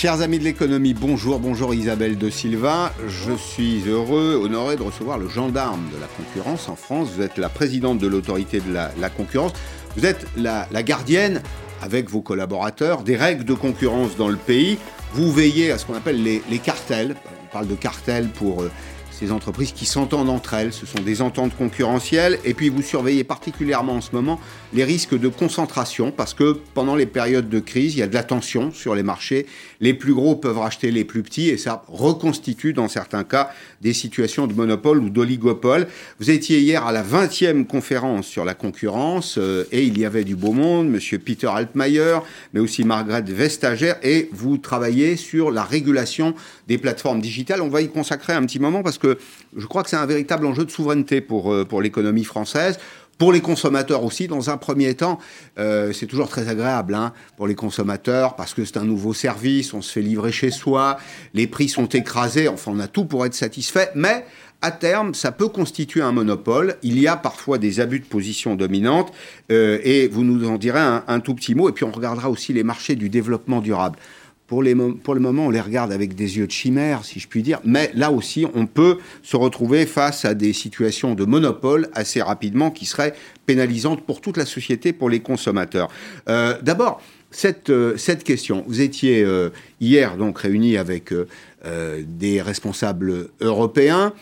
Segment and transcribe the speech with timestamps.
[0.00, 2.92] Chers amis de l'économie, bonjour, bonjour Isabelle de Silva.
[3.08, 7.08] Je suis heureux, honoré de recevoir le gendarme de la concurrence en France.
[7.16, 9.54] Vous êtes la présidente de l'autorité de la, concurrence.
[9.96, 11.42] Vous êtes la, gardienne,
[11.82, 14.78] avec vos collaborateurs, des règles de concurrence dans le pays.
[15.14, 17.16] Vous veillez à ce qu'on appelle les, cartels.
[17.42, 18.70] On parle de cartels pour euh,
[19.18, 20.72] ces entreprises qui s'entendent entre elles.
[20.72, 22.38] Ce sont des ententes concurrentielles.
[22.44, 24.38] Et puis vous surveillez particulièrement en ce moment
[24.72, 28.14] les risques de concentration parce que pendant les périodes de crise, il y a de
[28.14, 29.46] la tension sur les marchés.
[29.80, 33.50] Les plus gros peuvent racheter les plus petits et ça reconstitue dans certains cas
[33.80, 35.86] des situations de monopole ou d'oligopole.
[36.18, 40.24] Vous étiez hier à la 20e conférence sur la concurrence euh, et il y avait
[40.24, 42.18] du beau monde, monsieur Peter Altmaier,
[42.52, 46.34] mais aussi Margaret Vestager et vous travaillez sur la régulation
[46.66, 47.62] des plateformes digitales.
[47.62, 49.18] On va y consacrer un petit moment parce que
[49.56, 52.78] je crois que c'est un véritable enjeu de souveraineté pour, euh, pour l'économie française.
[53.18, 55.18] Pour les consommateurs aussi, dans un premier temps,
[55.58, 59.74] euh, c'est toujours très agréable hein, pour les consommateurs parce que c'est un nouveau service,
[59.74, 60.98] on se fait livrer chez soi,
[61.34, 64.24] les prix sont écrasés, enfin on a tout pour être satisfait, mais
[64.62, 66.76] à terme, ça peut constituer un monopole.
[66.82, 69.12] Il y a parfois des abus de position dominante
[69.50, 72.30] euh, et vous nous en direz un, un, tout petit mot et puis on regardera
[72.30, 73.98] aussi les marchés du développement durable
[74.48, 74.74] pour, le
[75.20, 78.10] moment, on les regarde avec des yeux de chimère, si je puis dire, mais là
[78.10, 83.12] aussi, on peut se retrouver face à des situations de monopole assez rapidement qui seraient
[83.44, 85.88] pénalisantes pour toute la société, pour les consommateurs.
[86.30, 89.50] Euh, d'abord, cette, euh, cette question, vous étiez euh,
[89.82, 91.12] hier donc réunis avec
[92.06, 94.14] des responsables européens.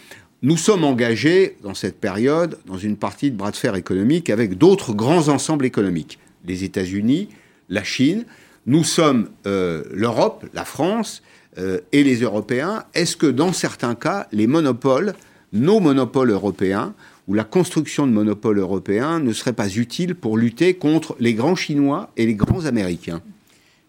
[0.42, 4.58] Nous sommes engagés dans cette période dans une partie de bras de fer économique avec
[4.58, 7.28] d'autres grands ensembles économiques, les États-Unis,
[7.68, 8.24] la Chine,
[8.66, 11.22] nous sommes euh, l'Europe, la France
[11.58, 12.84] euh, et les Européens.
[12.94, 15.14] Est-ce que dans certains cas, les monopoles,
[15.52, 16.94] nos monopoles européens,
[17.28, 21.56] ou la construction de monopoles européens ne serait pas utile pour lutter contre les grands
[21.56, 23.20] Chinois et les grands Américains?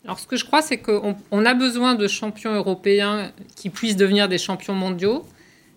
[0.05, 4.29] Alors, ce que je crois, c'est qu'on a besoin de champions européens qui puissent devenir
[4.29, 5.25] des champions mondiaux,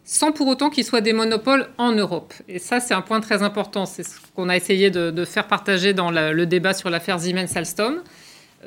[0.05, 2.33] sans pour autant qu'ils soient des monopoles en Europe.
[2.49, 3.87] Et ça, c'est un point très important.
[3.87, 8.03] C'est ce qu'on a essayé de, faire partager dans le débat sur l'affaire Siemens-Alstom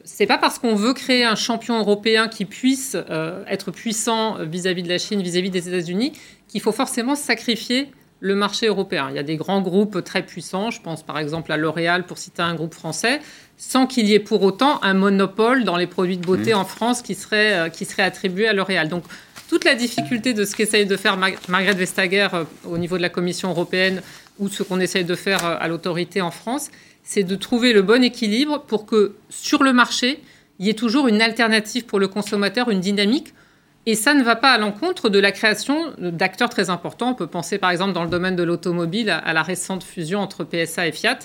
[0.04, 4.84] c'est pas parce qu'on veut créer un champion européen qui puisse euh, être puissant vis-à-vis
[4.84, 6.14] de la Chine, vis-à-vis des États-Unis,
[6.48, 9.08] qu'il faut forcément sacrifier le marché européen.
[9.10, 12.18] Il y a des grands groupes très puissants, je pense par exemple à L'Oréal pour
[12.18, 13.20] citer un groupe français,
[13.58, 16.58] sans qu'il y ait pour autant un monopole dans les produits de beauté mmh.
[16.58, 18.88] en France qui serait, euh, qui serait attribué à L'Oréal.
[18.88, 19.04] Donc
[19.50, 21.18] toute la difficulté de ce qu'essaye de faire
[21.50, 24.02] Margrethe Vestager euh, au niveau de la Commission européenne
[24.40, 26.72] ou ce qu'on essaye de faire à l'autorité en France,
[27.04, 30.22] c'est de trouver le bon équilibre pour que sur le marché,
[30.60, 33.34] il y ait toujours une alternative pour le consommateur, une dynamique.
[33.86, 37.12] Et ça ne va pas à l'encontre de la création d'acteurs très importants.
[37.12, 40.46] On peut penser par exemple dans le domaine de l'automobile à la récente fusion entre
[40.46, 41.20] PSA et Fiat,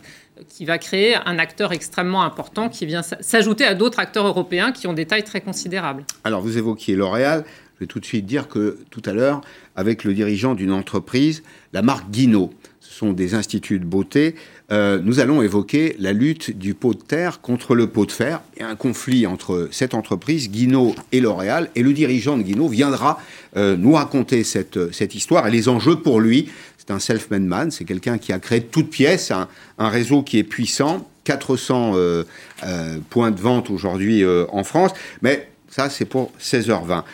[0.49, 4.89] qui va créer un acteur extrêmement important qui vient s'ajouter à d'autres acteurs européens qui
[4.89, 6.05] ont des tailles très considérables.
[6.25, 7.45] Alors vous évoquiez L'Oréal.
[7.77, 9.41] Je vais tout de suite dire que tout à l'heure,
[9.77, 14.35] avec le dirigeant d'une entreprise, la marque Guino, ce sont des instituts de beauté,
[14.71, 18.43] euh, nous allons évoquer la lutte du pot de terre contre le pot de fer.
[18.57, 22.43] Il y a un conflit entre cette entreprise, Guinaud et L'Oréal, et le dirigeant de
[22.43, 23.19] Guinaud viendra
[23.57, 26.51] euh, nous raconter cette, cette histoire et les enjeux pour lui.
[26.77, 29.49] C'est un self-made man, c'est quelqu'un qui a créé de toutes pièces un,
[29.79, 32.25] réseau qui est puissant, 400 euh,
[33.09, 34.93] points de vente aujourd'hui en France,
[35.23, 37.05] mais ça c'est pour 16h20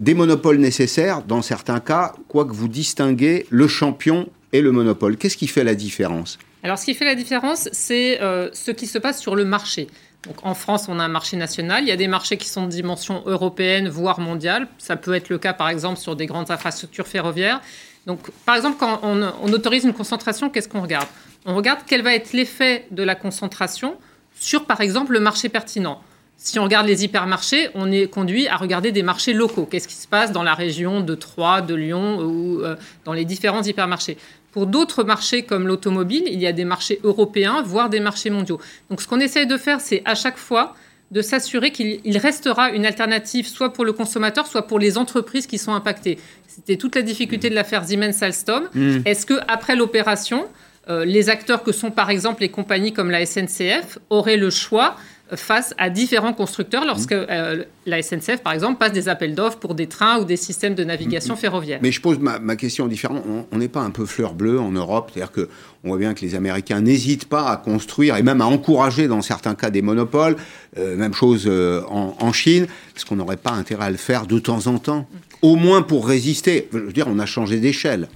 [0.00, 5.16] des monopoles nécessaires dans certains cas, quoique vous distinguez le champion et le monopole.
[5.16, 6.38] Qu'est-ce qui fait la différence?
[6.64, 9.86] Alors, ce qui fait la différence, c'est euh, ce qui se passe sur le marché.
[10.22, 11.84] Donc, en France, on a un marché national.
[11.84, 14.66] Il y a des marchés qui sont de dimension européenne, voire mondiale.
[14.78, 17.60] Ça peut être le cas, par exemple, sur des grandes infrastructures ferroviaires.
[18.06, 21.06] Donc, par exemple, quand on, autorise une concentration, qu'est-ce qu'on regarde?
[21.44, 23.98] On regarde quel va être l'effet de la concentration
[24.34, 26.00] sur, par exemple, le marché pertinent.
[26.38, 29.66] Si on regarde les hypermarchés, on est conduit à regarder des marchés locaux.
[29.66, 33.26] Qu'est-ce qui se passe dans la région de Troyes, de Lyon ou euh, dans les
[33.26, 34.16] différents hypermarchés?
[34.54, 38.60] Pour d'autres marchés comme l'automobile, il y a des marchés européens, voire des marchés mondiaux.
[38.88, 40.76] Donc ce qu'on essaye de faire, c'est à chaque fois
[41.10, 45.58] de s'assurer qu'il restera une alternative soit pour le consommateur, soit pour les entreprises qui
[45.58, 46.20] sont impactées.
[46.46, 48.68] C'était toute la difficulté de l'affaire Siemens-Alstom.
[48.72, 48.98] Mm.
[49.04, 50.46] Est-ce que après l'opération,
[50.88, 54.94] euh, les acteurs que sont par exemple les compagnies comme la SNCF auraient le choix
[55.32, 59.74] face à différents constructeurs lorsque euh, la SNCF, par exemple, passe des appels d'offres pour
[59.74, 61.78] des trains ou des systèmes de navigation ferroviaire.
[61.82, 63.46] Mais je pose ma, question différemment.
[63.50, 66.34] On n'est pas un peu fleur bleue en Europe C'est-à-dire qu'on voit bien que les
[66.34, 70.36] Américains n'hésitent pas à construire et même à encourager, dans certains cas, des monopoles.
[70.76, 72.66] Euh, même chose euh, en, Chine.
[72.94, 75.08] Est-ce qu'on n'aurait pas intérêt à le faire de temps en temps
[75.40, 76.68] Au moins pour résister.
[76.72, 78.08] Je veux dire, on a changé d'échelle.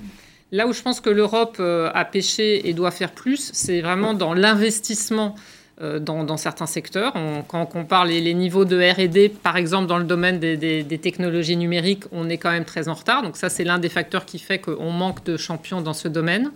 [0.53, 4.35] Là où je pense que l'Europe a pêché et doit faire plus, c'est vraiment dans
[4.35, 5.35] l'investissement
[5.81, 7.13] dans, certains secteurs.
[7.47, 12.05] quand on compare les, niveaux de RD, par exemple dans le domaine des, technologies numériques,
[12.13, 13.23] on est quand même très en retard.
[13.23, 16.51] Donc ça, c'est l'un des facteurs qui fait qu'on manque de champions dans ce domaine.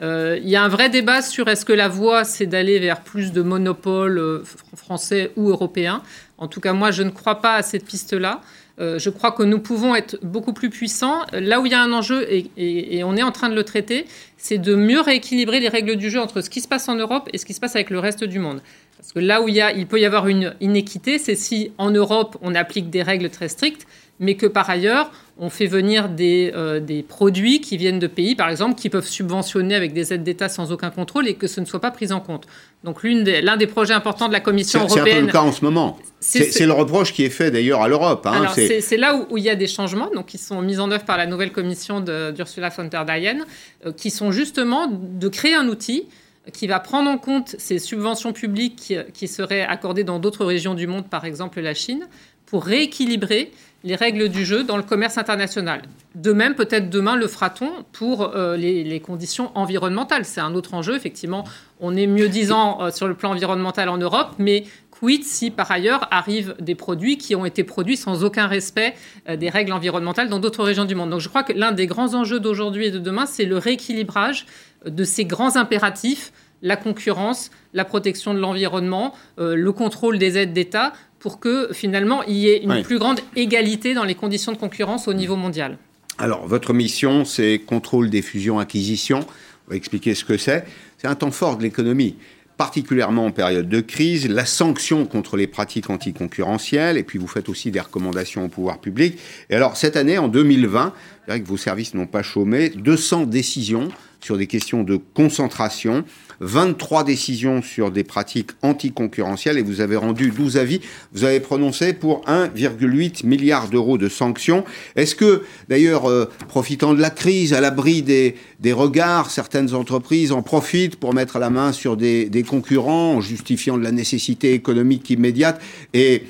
[0.00, 3.32] Il y a un vrai débat sur est-ce que la voie, c'est d'aller vers plus
[3.32, 4.42] de monopoles
[4.76, 6.02] français ou européens.
[6.38, 8.40] En tout cas, moi, je ne crois pas à cette piste-là.
[8.80, 11.20] Euh, je crois que nous pouvons être beaucoup plus puissants.
[11.32, 14.06] Là où il y a un enjeu, et, on est en train de le traiter,
[14.38, 17.28] c'est de mieux rééquilibrer les règles du jeu entre ce qui se passe en Europe
[17.32, 18.62] et ce qui se passe avec le reste du monde.
[19.00, 21.72] Parce que là où il, y a, il peut y avoir une inéquité, c'est si
[21.78, 23.86] en Europe on applique des règles très strictes,
[24.18, 28.34] mais que par ailleurs on fait venir des, euh, des, produits qui viennent de pays,
[28.34, 31.62] par exemple, qui peuvent subventionner avec des aides d'État sans aucun contrôle et que ce
[31.62, 32.46] ne soit pas pris en compte.
[32.84, 35.06] Donc l'un des, projets importants de la Commission européenne...
[35.06, 35.98] C'est un peu le cas en ce moment.
[36.20, 38.26] C'est le reproche qui est fait d'ailleurs à l'Europe.
[38.26, 41.06] Hein, c'est là où, il y a des changements donc, qui sont mis en œuvre
[41.06, 43.38] par la nouvelle Commission d'Ursula von der Leyen,
[43.86, 46.04] euh, qui sont justement de créer un outil
[46.52, 50.86] qui va prendre en compte ces subventions publiques qui, seraient accordées dans d'autres régions du
[50.86, 52.08] monde, par exemple la Chine,
[52.46, 53.52] pour rééquilibrer
[53.82, 55.82] les règles du jeu dans le commerce international.
[56.14, 60.24] De même, peut-être demain le fera-t-on pour euh, les, conditions environnementales.
[60.24, 61.44] C'est un autre enjeu, effectivement.
[61.80, 65.70] On est mieux disant euh, sur le plan environnemental en Europe, mais quid si par
[65.70, 68.94] ailleurs arrivent des produits qui ont été produits sans aucun respect
[69.28, 71.10] euh, des règles environnementales dans d'autres régions du monde?
[71.10, 74.44] Donc je crois que l'un des grands enjeux d'aujourd'hui et de demain, c'est le rééquilibrage
[74.86, 76.32] de ces grands impératifs
[76.62, 82.36] la concurrence, la protection de l'environnement, le contrôle des aides d'État, pour que finalement il
[82.36, 85.78] y ait une plus grande égalité dans les conditions de concurrence au niveau mondial.
[86.18, 89.20] Alors, votre mission, c'est contrôle des fusions-acquisitions.
[89.66, 90.66] On va expliquer ce que c'est.
[90.98, 92.16] C'est un temps fort de l'économie
[92.58, 97.48] particulièrement en période de crise, la sanction contre les pratiques anticoncurrentielles, et puis vous faites
[97.48, 99.18] aussi des recommandations au pouvoir public.
[99.48, 100.92] Et alors, cette année, en 2020,
[101.26, 103.88] je que vos services n'ont pas chômé, 200 décisions
[104.20, 106.04] sur des questions de concentration,
[106.40, 110.80] 23 décisions sur des pratiques anticoncurrentielles et vous avez rendu 12 avis.
[111.12, 114.64] Vous avez prononcé pour 1,8 milliard d'euros de sanctions.
[114.96, 120.32] Est-ce que, d'ailleurs, euh, profitant de la crise, à l'abri des, des, regards, certaines entreprises
[120.32, 124.54] en profitent pour mettre la main sur des, des concurrents en justifiant de la nécessité
[124.54, 125.60] économique immédiate
[125.92, 126.24] et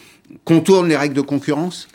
[0.44, 1.88] contournent les règles de concurrence?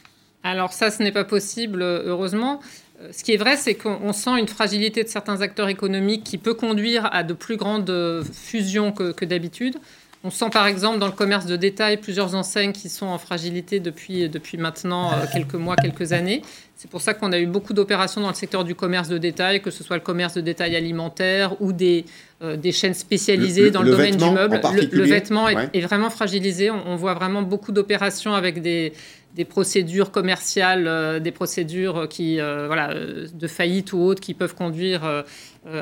[0.44, 2.60] Alors ça, ce n'est pas possible, heureusement.
[3.02, 6.38] Euh, ce qui est vrai, c'est qu'on sent une fragilité de certains acteurs économiques qui
[6.38, 9.78] peut conduire à de plus grandes euh, fusions que, d'habitude.
[10.24, 13.80] On sent par exemple dans le commerce de détail plusieurs enseignes qui sont en fragilité
[13.80, 16.42] depuis, depuis maintenant euh, quelques mois, quelques années.
[16.76, 19.62] C'est pour ça qu'on a eu beaucoup d'opérations dans le secteur du commerce de détail,
[19.62, 22.06] que ce soit le commerce de détail alimentaire ou des,
[22.42, 24.60] des chaînes spécialisées dans le, domaine du meuble.
[24.92, 26.70] Le, vêtement est, vraiment fragilisé.
[26.70, 28.92] on voit vraiment beaucoup d'opérations avec des,
[29.36, 34.34] des procédures commerciales, euh, des procédures qui, euh, voilà, euh, de faillite ou autres qui
[34.34, 35.24] peuvent conduire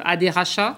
[0.06, 0.78] à des rachats.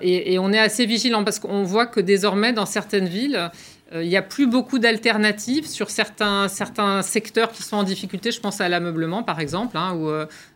[0.00, 3.50] Et, on est assez vigilant parce qu'on voit que désormais, dans certaines villes,
[3.94, 8.30] il n'y a plus beaucoup d'alternatives sur certains, certains secteurs qui sont en difficulté.
[8.30, 10.10] Je pense à l'ameublement, par exemple, hein, où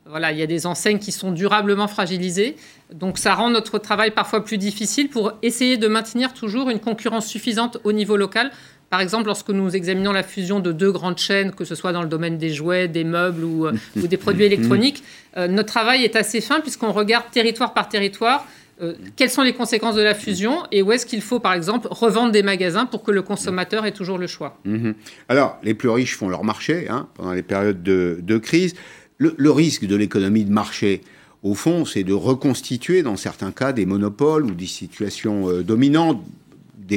[0.05, 2.57] voilà, il y a des enseignes qui sont durablement fragilisées.
[2.93, 7.27] Donc ça rend notre travail parfois plus difficile pour essayer de maintenir toujours une concurrence
[7.27, 8.51] suffisante au niveau local
[8.93, 12.03] par exemple, lorsque nous examinons la fusion de deux grandes chaînes, que ce soit dans
[12.03, 15.03] le domaine des jouets, des meubles ou, euh, des produits électroniques,
[15.39, 18.47] euh, notre travail est assez fin puisqu'on regarde territoire par territoire
[18.81, 21.89] euh, quelles sont les conséquences de la fusion et où est-ce qu'il faut, par exemple,
[21.91, 24.59] revendre des magasins pour que le consommateur ait toujours le choix?
[24.65, 24.95] Mhm.
[25.29, 28.75] Alors, les plus riches font leur marché hein, pendant les périodes de, crise.
[29.19, 31.03] Le, risque de l'économie de marché,
[31.43, 36.25] au fond, c'est de reconstituer, dans certains cas, des monopoles ou des situations dominantes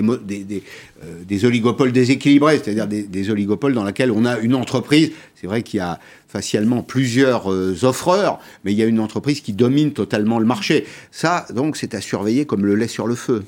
[0.01, 0.63] des,
[1.03, 5.63] euh, des, oligopoles déséquilibrés, c'est-à-dire des, oligopoles dans lesquels on a une entreprise, c'est vrai
[5.63, 9.93] qu'il y a facialement plusieurs euh, offreurs, mais il y a une entreprise qui domine
[9.93, 10.85] totalement le marché.
[11.11, 13.43] Ça, donc, c'est à surveiller comme le lait sur le feu.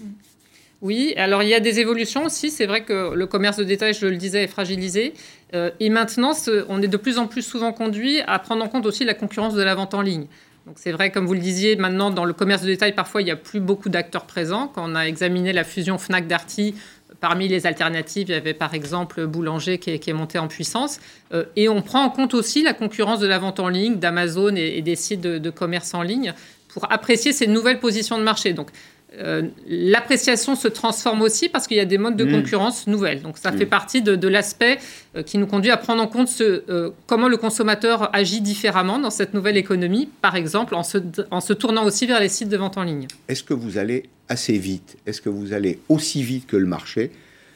[0.82, 2.52] Oui, alors il y a des évolutions aussi.
[2.52, 5.14] C'est vrai que le commerce de détail, je le disais, est fragilisé.
[5.56, 6.34] Euh, et maintenant,
[6.70, 9.56] on est de plus en plus souvent conduit à prendre en compte aussi la concurrence
[9.56, 10.28] de la vente en ligne.
[10.68, 13.26] Donc c'est vrai, comme vous le disiez, maintenant dans le commerce de détail, parfois il
[13.26, 14.68] n'y a plus beaucoup d'acteurs présents.
[14.68, 16.76] Quand on a examiné la fusion Fnac-Darty,
[17.22, 21.00] parmi les alternatives, il y avait par exemple Boulanger qui est, monté en puissance.
[21.34, 24.58] Euh, et on prend en compte aussi la concurrence de la vente en ligne, d'Amazon
[24.58, 26.34] et, des sites de, de, commerce en ligne
[26.68, 28.52] pour apprécier ces nouvelles positions de marché.
[28.52, 28.68] Donc
[29.14, 32.32] euh, l'appréciation se transforme aussi parce qu'il y a des modes de mmh.
[32.32, 33.22] concurrence nouvelles.
[33.22, 33.58] Donc ça mmh.
[33.58, 34.80] fait partie de, l'aspect
[35.16, 39.00] euh, qui nous conduit à prendre en compte ce, euh, comment le consommateur agit différemment
[39.00, 40.98] dans cette nouvelle économie, par exemple en se,
[41.32, 43.08] en se tournant aussi vers les sites de vente en ligne.
[43.30, 44.98] Est-ce que vous allez assez vite?
[45.06, 47.12] Est-ce que vous allez aussi vite que le marché?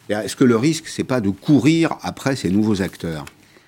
[0.10, 3.26] Est-ce que le risque, c'est pas de courir après ces nouveaux acteurs?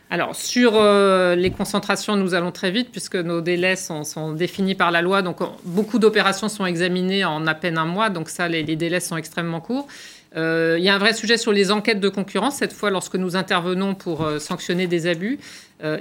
[0.09, 4.91] Alors, sur euh, les concentrations, nous allons très vite puisque nos délais sont, définis par
[4.91, 5.23] la loi.
[5.23, 8.09] Donc, beaucoup d'opérations sont examinées en à peine un mois.
[8.11, 9.87] Donc, ça, les, délais sont extrêmement courts.
[10.35, 13.35] il y a un vrai sujet sur les enquêtes de concurrence, cette fois lorsque nous
[13.35, 15.39] intervenons pour sanctionner des abus.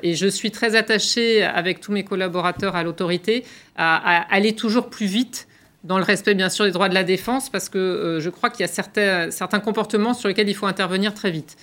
[0.02, 3.44] et je suis très attachée avec tous mes collaborateurs à l'autorité
[3.76, 5.48] à, aller toujours plus vite
[5.84, 8.50] dans le respect bien sûr des droits de la défense, parce que euh, je crois
[8.50, 11.56] qu'il y a certains, certains comportements sur lesquels il faut intervenir très vite.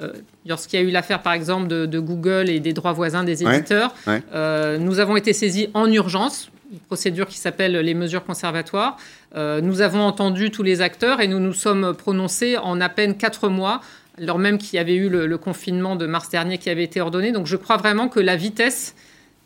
[0.00, 0.12] Euh,
[0.46, 3.94] lorsqu'il y a eu l'affaire par exemple de, Google et des droits voisins des éditeurs,
[4.34, 8.96] euh, nous avons été saisis en urgence, une procédure qui s'appelle les mesures conservatoires.
[9.36, 13.48] nous avons entendu tous les acteurs et nous nous sommes prononcés en à peine quatre
[13.48, 13.80] mois
[14.18, 17.02] alors même qu'il y avait eu le, le, confinement de mars dernier qui avait été
[17.02, 17.32] ordonné.
[17.32, 18.94] Donc je crois vraiment que la vitesse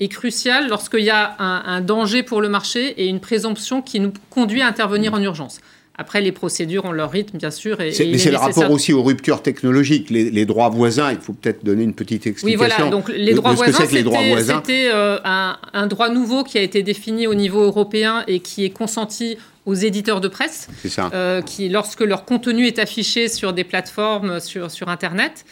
[0.01, 4.13] est crucial lorsqu'il y a un, danger pour le marché et une présomption qui nous
[4.31, 5.61] conduit à intervenir en urgence.
[5.97, 7.79] Après, les procédures ont leur rythme, bien sûr.
[7.83, 10.09] Et, mais c'est le rapport aussi aux ruptures technologiques.
[10.09, 12.47] Les, droits voisins, il faut peut-être donner une petite explication.
[12.47, 12.91] Oui, voilà.
[12.91, 17.35] Donc, les droits voisins, c'était euh, un, un, droit nouveau qui a été défini au
[17.35, 20.69] niveau européen et qui est consenti aux éditeurs de presse,
[21.13, 25.45] euh, qui, lorsque leur contenu est affiché sur des plateformes sur, sur Internet,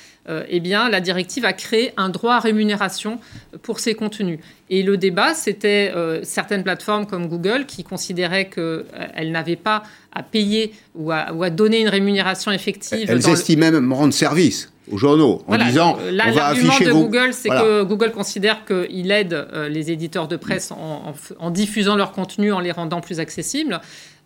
[0.49, 3.18] eh bien, la directive a créé un droit à rémunération
[3.62, 4.38] pour ces contenus.
[4.70, 9.82] Et le débat, c'était euh, certaines plateformes comme Google qui considéraient qu'elles n'avaient pas
[10.12, 13.11] à payer ou à, ou à, donner une rémunération effective.
[13.11, 17.49] Elles estimaient même rendre service aux journaux en disant on va afficher de Google, c'est
[17.49, 22.61] que Google considère qu'il aide euh, les éditeurs de presse en, diffusant leur contenu, en
[22.61, 23.80] les rendant plus accessibles.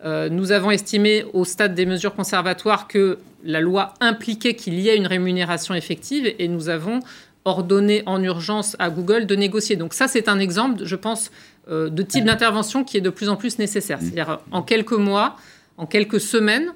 [0.05, 4.89] Euh, nous avons estimé au stade des mesures conservatoires que la loi impliquait qu'il y
[4.89, 6.99] ait une rémunération effective et nous avons
[7.45, 9.75] ordonné en urgence à Google de négocier.
[9.75, 11.31] Donc ça, c'est un exemple, je pense,
[11.69, 13.99] euh, de type d'intervention qui est de plus en plus nécessaire.
[14.01, 15.37] C'est-à-dire en quelques mois,
[15.77, 16.71] en quelques semaines, euh,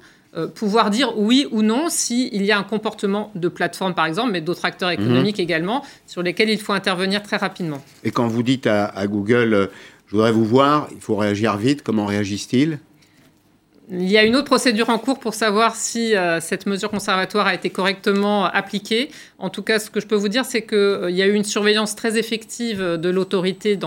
[0.46, 4.40] pouvoir dire oui ou non s'il y a un comportement de plateforme, par exemple, mais
[4.40, 5.44] d'autres acteurs économiques mhm.
[5.44, 7.82] également, sur lesquels il faut intervenir très rapidement.
[8.04, 9.66] Et quand vous dites à, à Google, euh,
[10.06, 12.78] je voudrais vous voir, il faut réagir vite, comment réagissent-ils?
[13.90, 17.46] Il y a une autre procédure en cours pour savoir si euh, cette mesure conservatoire
[17.46, 19.08] a été correctement appliquée.
[19.38, 21.32] En tout cas, ce que je peux vous dire, c'est qu'il euh, y a eu
[21.32, 23.78] une surveillance très effective de l'autorité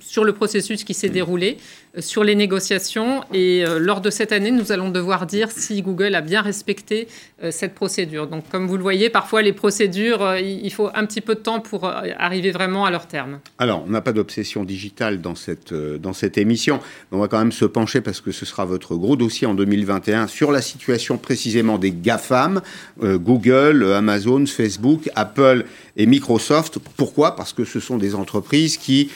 [0.00, 1.56] sur le processus qui s'est déroulé,
[1.87, 3.22] euh, sur les négociations.
[3.32, 7.08] Et lors de cette année, nous allons devoir dire si Google a bien respecté
[7.50, 8.26] cette procédure.
[8.26, 11.60] Donc, comme vous le voyez, parfois les procédures, il faut un petit peu de temps
[11.60, 13.40] pour arriver vraiment à leur terme.
[13.58, 16.80] Alors, on n'a pas d'obsession digitale dans cette, dans cette émission.
[17.12, 20.26] On va quand même se pencher parce que ce sera votre gros dossier en 2021
[20.26, 22.60] sur la situation précisément des GAFAM,
[23.02, 25.64] euh, Google, Amazon, Facebook, Apple
[25.96, 26.78] et Microsoft.
[26.96, 27.36] Pourquoi?
[27.36, 29.10] Parce que ce sont des entreprises qui,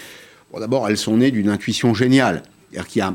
[0.59, 2.43] d'abord, elles sont nées d'une intuition géniale.
[2.73, 3.15] C'est-à-dire qu'il y a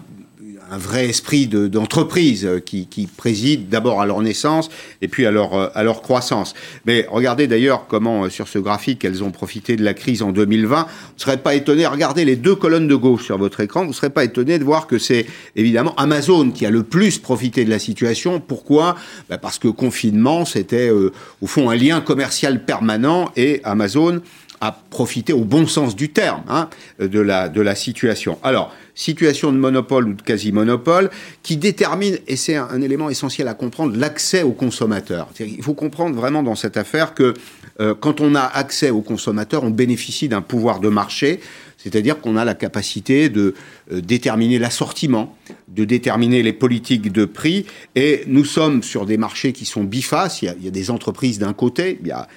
[0.69, 4.69] un vrai esprit d'entreprise euh, qui, préside d'abord à leur naissance
[5.01, 6.53] et puis à leur, euh, croissance.
[6.85, 10.31] Mais regardez d'ailleurs comment, euh, sur ce graphique, elles ont profité de la crise en
[10.31, 10.81] 2020.
[10.81, 13.89] Vous ne serez pas étonné, regardez les deux colonnes de gauche sur votre écran, vous
[13.89, 17.65] ne serez pas étonné de voir que c'est évidemment Amazon qui a le plus profité
[17.65, 18.39] de la situation.
[18.39, 18.95] Pourquoi?
[19.29, 24.21] Ben Parce que confinement, c'était au fond un lien commercial permanent et Amazon
[24.61, 28.39] a profité au bon sens du terme hein, de, la, de la situation.
[28.43, 31.12] Alors, situation de monopole ou de quasi-monopole
[31.44, 35.30] qui détermine, et c'est un, élément essentiel à comprendre, l'accès aux consommateurs.
[35.39, 37.36] Il faut comprendre vraiment dans cette affaire que
[37.80, 41.39] euh, quand on a accès aux consommateurs, on bénéficie d'un pouvoir de marché,
[41.77, 43.54] c'est-à-dire qu'on a la capacité de
[43.92, 45.38] euh, déterminer l'assortiment,
[45.68, 50.42] de déterminer les politiques de prix, et nous sommes sur des marchés qui sont bifaces,
[50.42, 52.27] il y a, il y a des entreprises d'un côté, il y a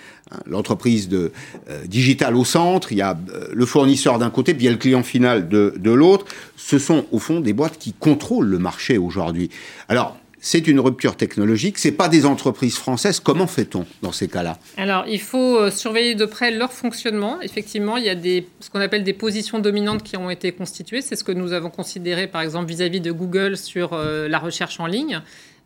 [0.46, 1.32] l'entreprise de
[1.68, 4.68] euh, digitale au centre, il y a euh, le fournisseur d'un côté, puis il y
[4.68, 6.26] a le client final de, l'autre.
[6.56, 9.50] Ce sont au fond des boîtes qui contrôlent le marché aujourd'hui.
[9.88, 13.20] Alors, c'est une rupture technologique, c'est pas des entreprises françaises.
[13.20, 14.58] Comment fait-on dans ces cas-là?
[14.78, 17.42] Alors, il faut euh, surveiller de près leur fonctionnement.
[17.42, 18.14] Effectivement, il y a
[18.60, 21.02] ce qu'on appelle des positions dominantes qui ont été constituées.
[21.02, 24.86] C'est ce que nous avons considéré, par exemple, vis-à-vis de Google sur la recherche en
[24.86, 25.20] ligne.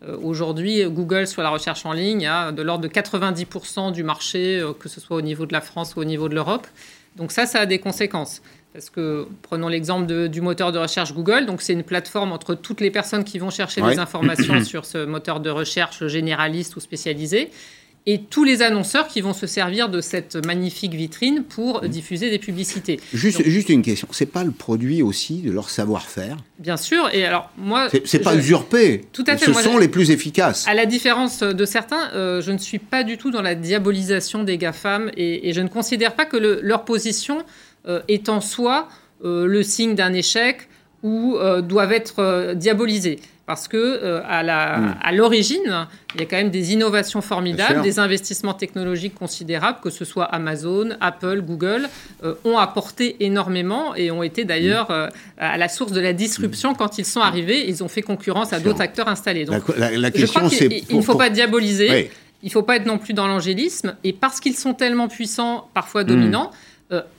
[0.06, 4.60] Euh, aujourd'hui, Google, sur la recherche en ligne, a de l'ordre de 90% du marché,
[4.60, 6.66] euh, que ce soit au niveau de la France ou au niveau de l'Europe.
[7.16, 8.42] Donc ça, ça a des conséquences.
[8.72, 11.46] Parce que prenons l'exemple du moteur de recherche Google.
[11.46, 15.04] Donc c'est une plateforme entre toutes les personnes qui vont chercher des informations sur ce
[15.04, 17.52] moteur de recherche généraliste ou spécialisé
[18.06, 21.88] et tous les annonceurs qui vont se servir de cette magnifique vitrine pour mmh.
[21.88, 23.00] diffuser des publicités.
[23.12, 26.36] Juste, juste une question, c'est pas le produit aussi de leur savoir-faire?
[26.58, 27.88] Bien sûr, et alors moi...
[28.04, 30.66] C'est pas usurpé, tout à fait, ce sont les plus efficaces.
[30.68, 34.44] À la différence de certains, euh, je ne suis pas du tout dans la diabolisation
[34.44, 37.42] des GAFAM et, et je ne considère pas que leur position
[37.86, 38.88] euh, est en soi
[39.24, 40.68] euh, le signe d'un échec
[41.04, 44.94] ou doivent être diabolisés parce que euh, hmm.
[45.02, 49.90] à l'origine, il y a quand même des innovations formidables, des investissements technologiques considérables, que
[49.90, 51.88] ce soit Amazon, Apple, Google,
[52.22, 54.92] euh, ont apporté énormément et ont été d'ailleurs hmm.
[54.92, 55.08] euh,
[55.38, 56.76] à la source de la disruption hmm.
[56.76, 57.68] quand ils sont arrivés.
[57.68, 59.44] Ils ont fait concurrence à d'autres acteurs installés.
[59.44, 62.10] Donc, la, question, c'est il ne faut pas diaboliser.
[62.42, 63.96] Il ne faut pas être non plus dans l'angélisme.
[64.04, 66.50] Et parce qu'ils sont tellement puissants, parfois dominants,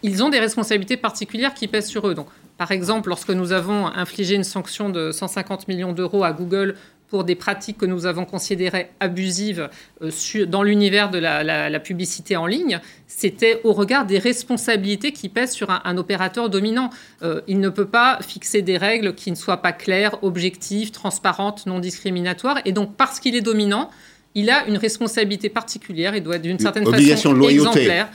[0.04, 2.14] ils ont des responsabilités particulières qui pèsent sur eux.
[2.14, 2.28] Donc,
[2.58, 6.76] par exemple, lorsque nous avons infligé une sanction de 150 millions d'euros à Google
[7.08, 9.70] pour des pratiques que nous avons considérées abusives
[10.02, 15.52] euh, dans l'univers de la, publicité en ligne, c'était au regard des responsabilités qui pèsent
[15.52, 16.90] sur un, opérateur dominant.
[17.22, 21.66] Euh, il ne peut pas fixer des règles qui ne soient pas claires, objectives, transparentes,
[21.68, 22.60] non discriminatoires.
[22.66, 23.92] Et donc, parce qu'il est dominant,
[24.34, 28.10] il a une responsabilité particulière, il doit d'une certaine façon de exemplaire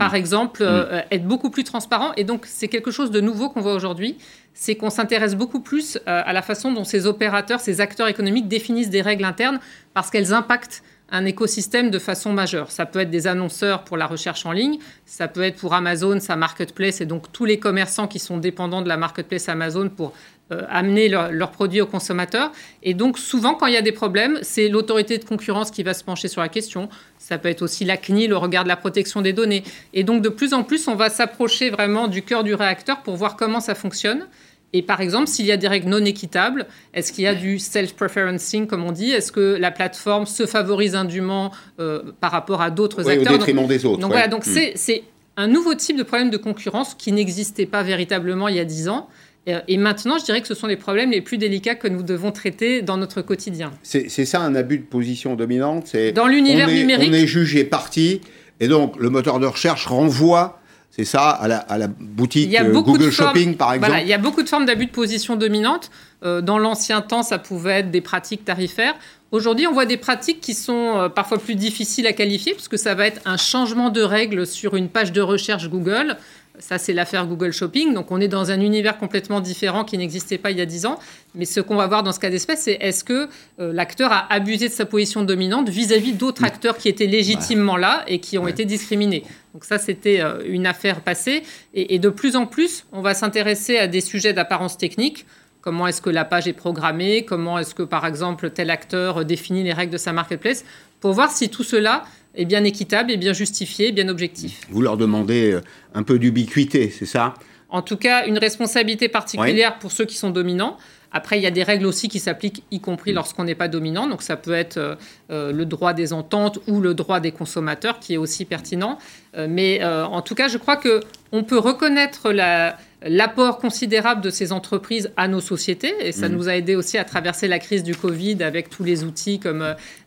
[0.00, 0.66] par exemple, mm.
[0.66, 2.12] euh, être beaucoup plus transparent.
[2.16, 4.16] Et donc, c'est quelque chose de nouveau qu'on voit aujourd'hui,
[4.54, 8.48] c'est qu'on s'intéresse beaucoup plus euh, à la façon dont ces opérateurs, ces acteurs économiques
[8.48, 9.60] définissent des règles internes
[9.92, 12.70] parce qu'elles impactent un écosystème de façon majeure.
[12.70, 16.18] Ça peut être des annonceurs pour la recherche en ligne, ça peut être pour Amazon,
[16.18, 20.14] sa marketplace, et donc tous les commerçants qui sont dépendants de la marketplace Amazon pour
[20.52, 22.52] euh, amener leurs produits aux consommateurs.
[22.82, 25.94] Et donc souvent, quand il y a des problèmes, c'est l'autorité de concurrence qui va
[25.94, 26.88] se pencher sur la question.
[27.18, 29.62] Ça peut être aussi la CNIL, le regard de la protection des données.
[29.94, 33.16] Et donc de plus en plus, on va s'approcher vraiment du cœur du réacteur pour
[33.16, 34.26] voir comment ça fonctionne.
[34.72, 37.58] Et par exemple, s'il y a des règles non équitables, est-ce qu'il y a du
[37.58, 39.10] self-preferencing, comme on dit?
[39.10, 43.66] Est-ce que la plateforme se favorise indûment euh, par rapport à d'autres acteurs Au détriment
[43.66, 43.98] des autres.
[43.98, 44.72] Donc voilà, donc hmm.
[44.74, 45.02] c'est
[45.36, 48.88] un nouveau type de problème de concurrence qui n'existait pas véritablement il y a dix
[48.88, 49.08] ans.
[49.48, 52.02] Euh, et maintenant, je dirais que ce sont les problèmes les plus délicats que nous
[52.02, 53.72] devons traiter dans notre quotidien.
[53.82, 57.10] C'est ça un abus de position dominante Dans l'univers numérique.
[57.10, 58.20] On est jugé parti,
[58.60, 63.56] et donc le moteur de recherche renvoie c'est ça, à la, boutique euh, Google Shopping,
[63.56, 65.90] par exemple Il y a beaucoup de formes d'abus de position dominante.
[66.24, 68.94] Euh, dans l'ancien temps, ça pouvait être des pratiques tarifaires.
[69.30, 72.96] Aujourd'hui, on voit des pratiques qui sont euh, parfois plus difficiles à qualifier, puisque ça
[72.96, 76.16] va être un changement de règles sur une page de recherche Google.
[76.60, 77.94] Ça, c'est l'affaire Google Shopping.
[77.94, 80.86] Donc, on est dans un univers complètement différent qui n'existait pas il y a 10
[80.86, 80.98] ans.
[81.34, 83.28] Mais ce qu'on va voir dans ce cas d'espèce, c'est est-ce que
[83.60, 88.04] euh, l'acteur a abusé de sa position dominante vis-à-vis d'autres acteurs qui étaient légitimement là
[88.06, 89.24] et qui ont été discriminés.
[89.54, 91.42] Donc ça, c'était euh, une affaire passée.
[91.74, 95.26] Et, de plus en plus, on va s'intéresser à des sujets d'apparence technique.
[95.62, 99.62] Comment est-ce que la page est programmée Comment est-ce que, par exemple, tel acteur définit
[99.62, 100.64] les règles de sa marketplace?
[101.00, 104.60] Pour voir si tout cela est bien équitable, est bien justifié, bien objectif.
[104.70, 105.60] Vous leur demandez euh,
[105.94, 107.34] un peu d'ubiquité, c'est ça?
[107.68, 110.76] En tout cas, une responsabilité particulière pour ceux qui sont dominants.
[111.12, 114.08] Après, il y a des règles aussi qui s'appliquent, y compris lorsqu'on n'est pas dominant.
[114.08, 114.94] Donc, ça peut être euh,
[115.30, 118.98] euh, le droit des ententes ou le droit des consommateurs, qui est aussi pertinent.
[119.36, 121.00] mais en tout cas, je crois que
[121.32, 125.94] on peut reconnaître la, l'apport considérable de ces entreprises à nos sociétés.
[126.00, 126.32] Et ça mm.
[126.32, 129.62] nous a aidé aussi à traverser la crise du Covid avec tous les outils comme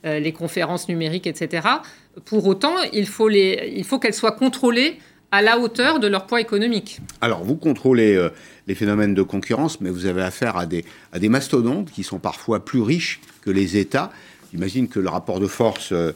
[0.05, 1.67] euh, les conférences numériques, etc.
[2.25, 3.29] Pour autant, il faut,
[3.99, 4.99] qu'elles soient contrôlées
[5.31, 6.99] à la hauteur de leur poids économique.
[7.19, 8.29] Alors, vous contrôlez euh,
[8.67, 10.83] les phénomènes de concurrence, mais vous avez affaire à des,
[11.29, 14.11] mastodontes qui sont parfois plus riches que les États.
[14.51, 16.11] J'imagine que le rapport de force euh,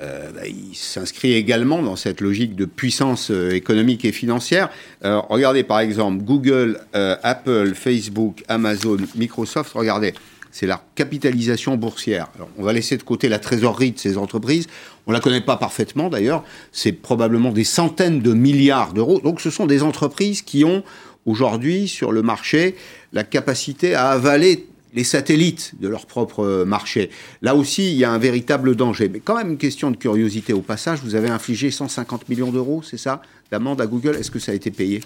[0.00, 0.40] euh, bah,
[0.72, 4.70] s'inscrit également dans cette logique de puissance économique et financière.
[5.02, 10.14] regardez par exemple Google, Apple, Facebook, Amazon, Microsoft, regardez,
[10.52, 12.28] c'est la capitalisation boursière.
[12.58, 14.68] on va laisser de côté la trésorerie de ces entreprises.
[15.06, 16.44] On ne la connaît pas parfaitement d'ailleurs.
[16.70, 19.20] C'est probablement des centaines de milliards d'euros.
[19.20, 20.82] Donc ce sont des entreprises qui ont
[21.26, 22.76] aujourd'hui sur le marché
[23.12, 27.10] la capacité à avaler les satellites de leur propre marché.
[27.40, 29.08] Là aussi, il y a un véritable danger.
[29.08, 32.82] Mais quand même, une question de curiosité au passage, vous avez infligé 150 millions d'euros,
[32.82, 34.16] c'est ça, d'amende à Google?
[34.16, 35.00] Est-ce que ça a été payé?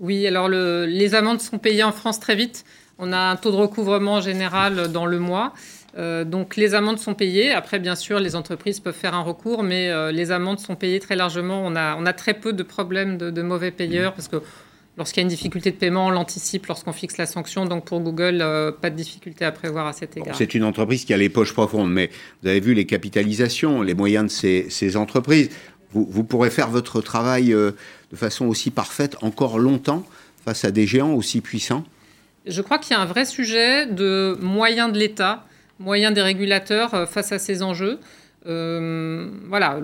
[0.00, 2.64] Oui, alors les amendes sont payées en France très vite.
[3.00, 5.52] On a un taux de recouvrement général dans le mois.
[5.98, 7.50] Euh, donc les amendes sont payées.
[7.50, 11.00] Après, bien sûr, les entreprises peuvent faire un recours, mais euh, les amendes sont payées
[11.00, 11.62] très largement.
[11.64, 14.42] On a, on a très peu de problèmes de, de mauvais payeurs parce que
[14.96, 17.66] Lorsqu'il y a une difficulté de paiement, on l'anticipe lorsqu'on fixe la sanction.
[17.66, 20.34] Donc pour Google, euh, pas de difficulté à prévoir à cet égard.
[20.36, 22.10] C'est une entreprise qui a les poches profondes, mais
[22.42, 25.50] vous avez vu les capitalisations, les moyens de ces, entreprises.
[25.92, 30.04] Vous, pourrez faire votre travail de façon aussi parfaite encore longtemps
[30.44, 31.84] face à des géants aussi puissants?
[32.44, 35.46] Je crois qu'il y a un vrai sujet de moyens de l'État,
[35.78, 37.98] moyens des régulateurs euh, face à ces enjeux.
[38.44, 39.78] voilà,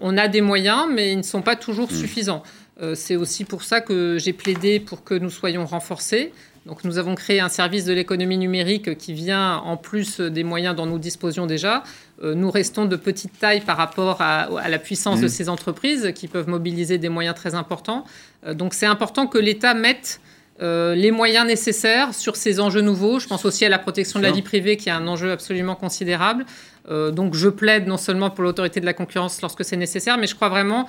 [0.00, 1.96] on a des moyens, mais ils ne sont pas toujours mmh.
[1.96, 2.42] suffisants.
[2.82, 6.32] Euh, c'est aussi pour ça que j'ai plaidé pour que nous soyons renforcés.
[6.66, 10.74] Donc nous avons créé un service de l'économie numérique qui vient en plus des moyens
[10.74, 11.82] dont nous disposions déjà.
[12.22, 15.30] Euh, nous restons de petite taille par rapport à, la puissance de mmh.
[15.30, 18.04] ces entreprises qui peuvent mobiliser des moyens très importants.
[18.46, 20.20] Euh, donc c'est important que l'État mette
[20.60, 23.18] les moyens nécessaires sur ces enjeux nouveaux.
[23.18, 25.74] Je pense aussi à la protection de la vie privée, qui est un enjeu absolument
[25.74, 26.46] considérable.
[26.88, 30.34] donc je plaide non seulement pour l'autorité de la concurrence lorsque c'est nécessaire, mais je
[30.34, 30.86] crois vraiment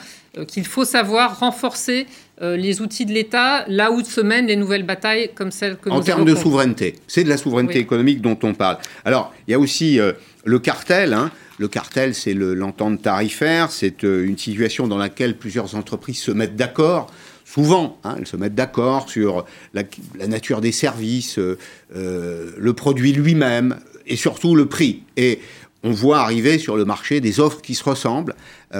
[0.47, 2.05] qu'il faut savoir renforcer
[2.41, 5.95] les outils de l'État là où se mènent les nouvelles batailles comme celles que en
[5.95, 8.77] nous En termes de souveraineté, c'est de la souveraineté économique dont on parle.
[9.03, 9.99] Alors, il y a aussi
[10.45, 11.13] le cartel.
[11.13, 16.31] Hein, le cartel, c'est l'entente tarifaire, c'est euh, une situation dans laquelle plusieurs entreprises se
[16.31, 17.11] mettent d'accord.
[17.55, 19.83] Souvent, hein, elles se mettent d'accord sur la,
[20.27, 21.57] nature des services, euh,
[21.95, 25.03] euh, le produit lui-même et surtout le prix.
[25.15, 25.39] Et
[25.81, 28.35] on voit arriver sur le marché des offres qui se ressemblent,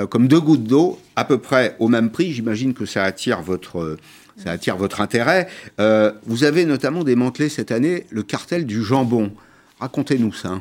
[0.09, 2.33] comme deux gouttes d'eau, à peu près au même prix.
[2.33, 3.97] J'imagine que ça attire votre,
[4.43, 5.47] ça attire votre intérêt.
[6.25, 9.31] vous avez notamment démantelé cette année le cartel du jambon.
[9.79, 10.59] Racontez-nous ça.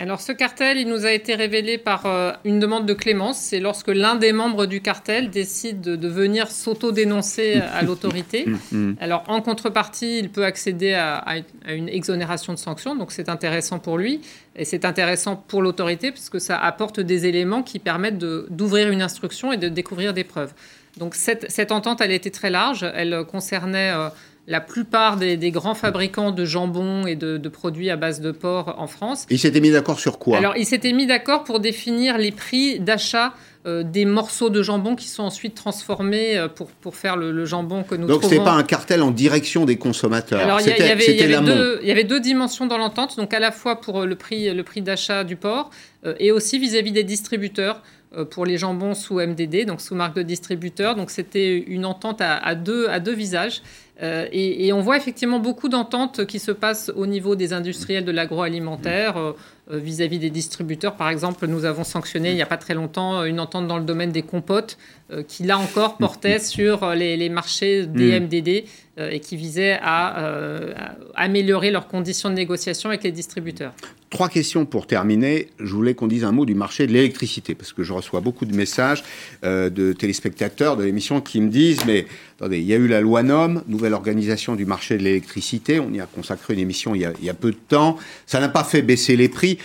[0.00, 3.38] Alors ce cartel, il nous a été révélé par euh, une demande de clémence.
[3.38, 8.46] C'est lorsque l'un des membres du cartel décide de, venir s'auto-dénoncer à l'autorité.
[8.70, 8.96] Mm, mm.
[9.00, 11.36] Alors en contrepartie, il peut accéder à,
[11.68, 12.96] une exonération de sanctions.
[12.96, 14.20] Donc c'est intéressant pour lui
[14.56, 19.02] et c'est intéressant pour l'autorité parce que ça apporte des éléments qui permettent d'ouvrir une
[19.02, 20.52] instruction et de découvrir des preuves.
[20.96, 22.90] Donc cette, cette, entente, elle était très large.
[22.94, 23.92] Elle concernait...
[23.94, 24.08] Euh,
[24.48, 28.86] la plupart des, grands fabricants de jambon et de, produits à base de porc en
[28.86, 29.26] France.
[29.30, 30.38] Ils s'étaient mis d'accord sur quoi?
[30.38, 33.34] Alors, ils s'étaient mis d'accord pour définir les prix d'achat
[33.66, 37.82] euh, des morceaux de jambon qui sont ensuite transformés euh, pour, pour faire le, jambon
[37.82, 38.36] que nous Donc, trouvons.
[38.36, 40.40] Donc, ce pas un cartel en direction des consommateurs.
[40.40, 43.18] Alors, il y, avait deux dimensions dans l'entente.
[43.18, 45.70] Donc, à la fois pour le prix, le prix d'achat du porc
[46.06, 47.82] euh, et aussi vis-à-vis des distributeurs
[48.30, 50.94] pour les jambons sous MDD, donc sous marque de distributeur.
[50.94, 53.62] Donc c'était une entente à, deux, à deux visages.
[54.00, 58.12] Euh, et, on voit effectivement beaucoup d'ententes qui se passent au niveau des industriels de
[58.12, 59.32] l'agroalimentaire euh,
[59.72, 60.94] euh, vis-à-vis des distributeurs.
[60.94, 63.84] Par exemple, nous avons sanctionné il n'y a pas très longtemps une entente dans le
[63.84, 64.78] domaine des compotes
[65.26, 68.64] qui, là encore, portait sur les, marchés des MDD
[68.98, 73.72] et qui visait à, améliorer leurs conditions de négociation avec les distributeurs.
[74.10, 75.48] Trois questions pour terminer.
[75.60, 78.46] Je voulais qu'on dise un mot du marché de l'électricité, parce que je reçois beaucoup
[78.46, 79.04] de messages
[79.42, 82.06] de téléspectateurs de l'émission qui me disent, mais
[82.38, 85.80] attendez, il y a eu la loi NOM, nouvelle l'organisation du marché de l'électricité.
[85.80, 87.96] On y a consacré une émission il y a, peu de temps.
[88.26, 89.58] Ça n'a pas fait baisser les prix.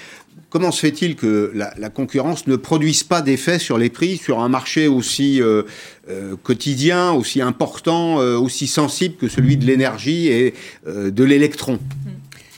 [0.49, 4.49] Comment se fait-il que la, concurrence ne produise pas d'effet sur les prix sur un
[4.49, 5.63] marché aussi euh,
[6.09, 10.53] euh, quotidien, aussi important, euh, aussi sensible que celui de l'énergie et
[10.85, 11.79] de l'électron?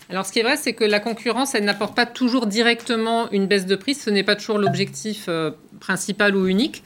[0.09, 3.47] Alors, ce qui est vrai, c'est que la concurrence, elle n'apporte pas toujours directement une
[3.47, 3.95] baisse de prix.
[3.95, 5.27] Ce n'est pas toujours l'objectif
[5.79, 6.83] principal ou unique.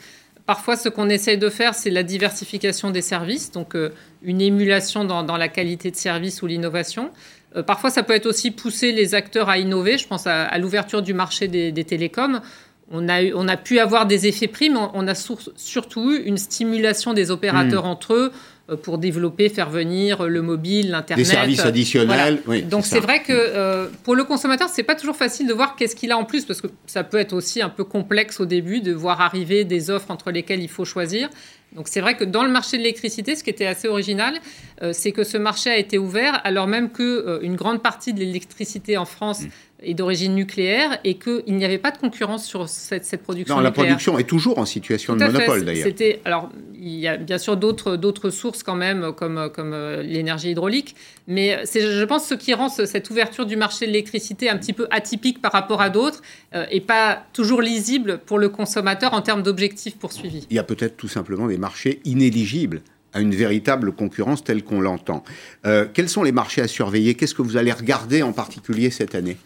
[0.49, 5.05] Parfois, ce qu'on essaye de faire, c'est la diversification des services, donc euh, une émulation
[5.05, 7.11] dans, la qualité de service ou l'innovation.
[7.55, 9.99] Euh, parfois, ça peut être aussi pousser les acteurs à innover.
[9.99, 12.41] Je pense à, l'ouverture du marché des, télécoms.
[12.89, 16.39] On a, on a, pu avoir des effets prix, mais on a surtout eu une
[16.39, 17.89] stimulation des opérateurs hmm.
[17.89, 18.33] entre eux euh,
[18.75, 21.25] pour développer, faire venir le mobile, l'internet.
[21.25, 22.41] Des services additionnels.
[22.47, 25.75] Oui, Donc c'est vrai que euh, pour le consommateur, c'est pas toujours facile de voir
[25.75, 28.45] qu'est-ce qu'il a en plus parce que ça peut être aussi un peu complexe au
[28.45, 31.29] début de voir arriver des offres entre lesquelles il faut choisir.
[31.73, 34.39] Donc c'est vrai que dans le marché de l'électricité, ce qui était assez original,
[34.81, 38.19] euh, c'est que ce marché a été ouvert alors même que une grande partie de
[38.19, 39.49] l'électricité en France mm
[39.81, 43.61] est d'origine nucléaire et qu'il n'y avait pas de concurrence sur cette, cette production non,
[43.61, 45.85] la production est toujours en situation de monopole d'ailleurs.
[45.85, 50.03] C'était alors il y a bien sûr d'autres d'autres sources quand même comme comme euh,
[50.03, 50.95] l'énergie hydraulique,
[51.27, 54.73] mais c'est je pense ce qui rend cette ouverture du marché de l'électricité un petit
[54.73, 56.21] peu atypique par rapport à d'autres
[56.55, 60.45] euh, et pas toujours lisible pour le consommateur en termes d'objectifs poursuivis.
[60.49, 62.81] Il y a peut-être tout simplement des marchés inéligibles
[63.13, 65.23] à une véritable concurrence telle qu'on l'entend.
[65.65, 67.15] Euh, quels sont les marchés à surveiller?
[67.15, 69.37] Qu'est-ce que vous allez regarder en particulier cette année?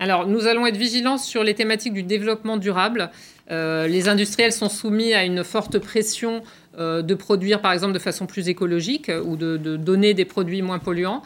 [0.00, 3.10] Alors, nous allons être vigilants sur les thématiques du développement durable.
[3.50, 6.42] Euh, les industriels sont soumis à une forte pression
[6.78, 10.80] euh, de produire, par exemple, de façon plus écologique ou de, donner des produits moins
[10.80, 11.22] polluants.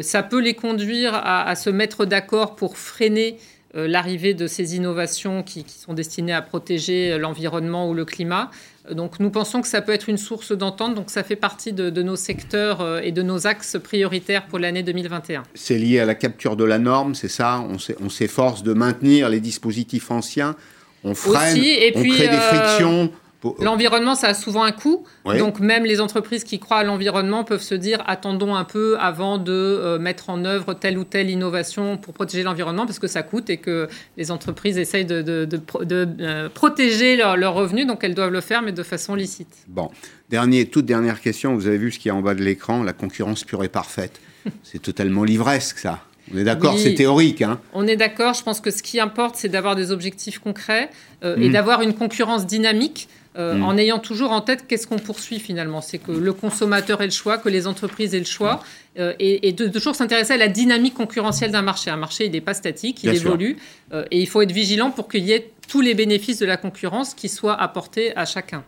[0.00, 3.36] ça peut les conduire à se mettre d'accord pour freiner
[3.74, 8.50] l'arrivée de ces innovations qui, sont destinées à protéger l'environnement ou le climat.
[8.90, 12.02] Donc nous pensons que ça peut être une source d'entente, donc ça fait partie de,
[12.02, 15.44] nos secteurs euh, et de nos axes prioritaires pour l'année 2021.
[15.54, 17.64] C'est lié à la capture de la norme, c'est ça?
[18.00, 20.56] On s'efforce de maintenir les dispositifs anciens,
[21.04, 21.58] on freine,
[21.94, 23.12] on crée des euh, frictions
[23.60, 25.04] L'environnement, ça a souvent un coût.
[25.24, 29.38] Donc même les entreprises qui croient à l'environnement peuvent se dire attendons un peu avant
[29.38, 33.22] de euh, mettre en œuvre telle ou telle innovation pour protéger l'environnement parce que ça
[33.22, 35.48] coûte et que les entreprises essayent de,
[35.90, 37.86] euh, protéger leurs revenus.
[37.86, 39.64] Donc elles doivent le faire, mais de façon licite.
[39.68, 39.90] Bon,
[40.30, 41.54] dernier, toute dernière question.
[41.54, 43.68] Vous avez vu ce qu'il y a en bas de l'écran, la concurrence pure et
[43.68, 44.20] parfaite.
[44.62, 46.00] C'est totalement livresque, ça.
[46.32, 47.42] On est d'accord, c'est théorique.
[47.42, 48.32] Hein on est d'accord.
[48.34, 50.88] Je pense que ce qui importe, c'est d'avoir des objectifs concrets
[51.24, 51.52] euh, et mmh.
[51.52, 53.08] d'avoir une concurrence dynamique.
[53.36, 53.62] Euh, mm.
[53.62, 55.80] en ayant toujours en tête qu'est-ce qu'on poursuit finalement.
[55.80, 58.62] C'est que le consommateur ait le choix, que les entreprises aient le choix,
[58.98, 61.90] euh, et, de, toujours s'intéresser à la dynamique concurrentielle d'un marché.
[61.90, 63.56] Un marché, il n'est pas statique, il évolue,
[63.92, 66.58] euh, et il faut être vigilant pour qu'il y ait tous les bénéfices de la
[66.58, 68.64] concurrence qui soient apportés à chacun.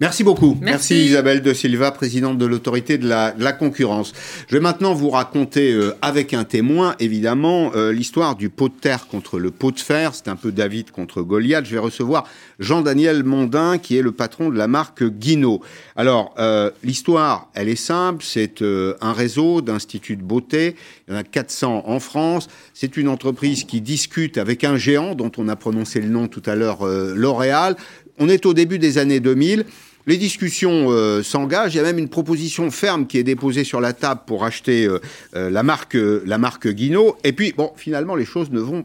[0.00, 0.56] Merci beaucoup.
[0.62, 1.04] Merci.
[1.04, 4.14] Isabelle de Silva, présidente de l'autorité de la, concurrence.
[4.48, 8.80] Je vais maintenant vous raconter euh, avec un témoin, évidemment, euh, l'histoire du pot de
[8.80, 10.14] terre contre le pot de fer.
[10.14, 11.66] C'est un peu David contre Goliath.
[11.66, 12.26] Je vais recevoir
[12.60, 15.60] Jean-Daniel Mondin, qui est le patron de la marque Guino.
[15.96, 18.24] Alors, euh, l'histoire, elle est simple.
[18.26, 20.76] C'est un réseau d'instituts de beauté.
[21.08, 22.48] Il y en a 400 en France.
[22.72, 26.42] C'est une entreprise qui discute avec un géant dont on a prononcé le nom tout
[26.46, 27.76] à l'heure, L'Oréal.
[28.18, 29.66] On est au début des années 2000.
[30.06, 31.74] Les discussions euh, s'engagent.
[31.74, 34.86] Il y a même une proposition ferme qui est déposée sur la table pour acheter
[34.86, 34.98] euh,
[35.36, 37.18] euh, la marque la marque Guino.
[37.22, 38.84] Et puis, bon, finalement, les choses ne vont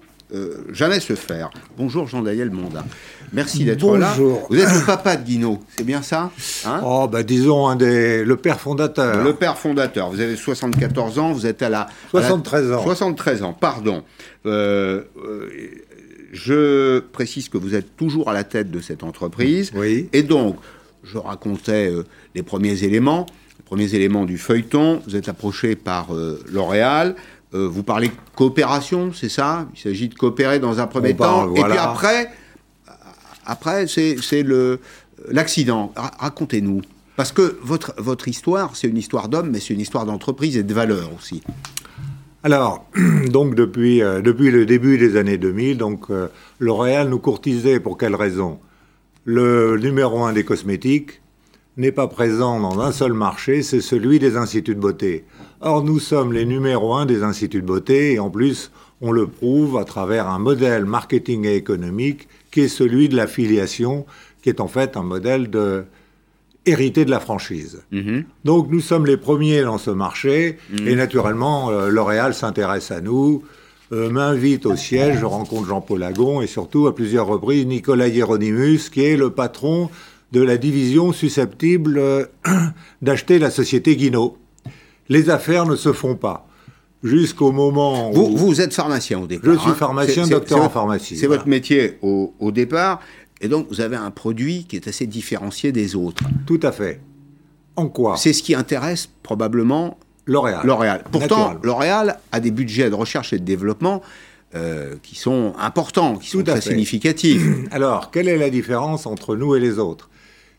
[0.73, 1.49] jamais se faire.
[1.77, 2.83] Bonjour Jean-Daniel Mondin.
[3.31, 4.13] Merci d'être là.
[4.17, 6.29] Vous êtes le papa de Guino, c'est bien ça
[6.65, 6.81] hein?
[6.83, 9.23] Oh, bah disons un des, le père fondateur.
[9.23, 10.09] Le père fondateur.
[10.09, 11.87] Vous avez 74 ans, vous êtes à la...
[12.09, 12.83] 73 ans.
[12.83, 14.03] 73 ans, pardon.
[16.33, 19.71] je précise que vous êtes toujours à la tête de cette entreprise.
[19.73, 20.09] Oui.
[20.11, 20.57] Et donc,
[21.05, 23.25] je racontais euh, les premiers éléments,
[23.57, 25.01] les premiers éléments du feuilleton.
[25.07, 27.15] Vous êtes approché par euh, L'Oréal.
[27.53, 29.67] Euh, vous parlez coopération, c'est ça?
[29.75, 31.53] Il s'agit de coopérer dans un premier temps.
[31.55, 32.31] Et puis après,
[33.45, 34.17] après c'est
[35.29, 35.93] l'accident.
[35.95, 36.81] Racontez-nous.
[37.15, 40.63] Parce que votre, votre histoire, c'est une histoire d'homme, mais c'est une histoire d'entreprise et
[40.63, 41.41] de valeur aussi.
[42.43, 42.85] Alors,
[43.29, 46.07] donc depuis, depuis le début des années 2000, donc
[46.59, 48.59] L'Oréal nous courtisait pour quelle raison?
[49.25, 51.21] Le numéro un des cosmétiques
[51.77, 55.25] n'est pas présent dans un seul marché, c'est celui des instituts de beauté.
[55.59, 59.27] Or, nous sommes les numéros un des instituts de beauté et en plus, on le
[59.27, 64.05] prouve à travers un modèle marketing et économique qui est celui de l'affiliation,
[64.41, 65.83] qui est en fait un modèle de
[66.65, 67.83] hérité de la franchise.
[67.91, 68.23] Mhm.
[68.43, 70.87] Donc nous sommes les premiers dans ce marché mhm.
[70.87, 73.43] et naturellement euh, L'Oréal s'intéresse à nous.
[73.95, 78.89] Euh, m'invite au siège, je rencontre Jean-Paul Agon et surtout à plusieurs reprises Nicolas Hieronymus,
[78.91, 79.89] qui est le patron
[80.33, 82.25] de la division susceptible euh,
[83.01, 84.37] d'acheter la société Guino.
[85.07, 86.45] Les affaires ne se font pas.
[87.03, 88.35] Jusqu'au moment où...
[88.35, 89.53] Vous, êtes pharmacien au départ.
[89.53, 89.75] Je suis hein.
[89.75, 91.15] pharmacien, docteur en pharmacie.
[91.15, 92.99] C'est votre métier au, au départ.
[93.39, 96.23] Et donc, vous avez un produit qui est assez différencié des autres.
[96.45, 96.99] Tout à fait.
[97.77, 98.17] En quoi?
[98.17, 100.61] C'est ce qui intéresse probablement L'Oréal.
[100.63, 101.03] L'Oréal.
[101.11, 104.01] Pourtant, L'Oréal a des budgets de recherche et de développement
[104.55, 107.45] euh, qui sont importants, qui sont très significatifs.
[107.71, 110.09] Alors, quelle est la différence entre nous et les autres?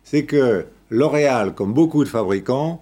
[0.04, 2.80] C'est que L'Oréal, comme beaucoup de fabricants,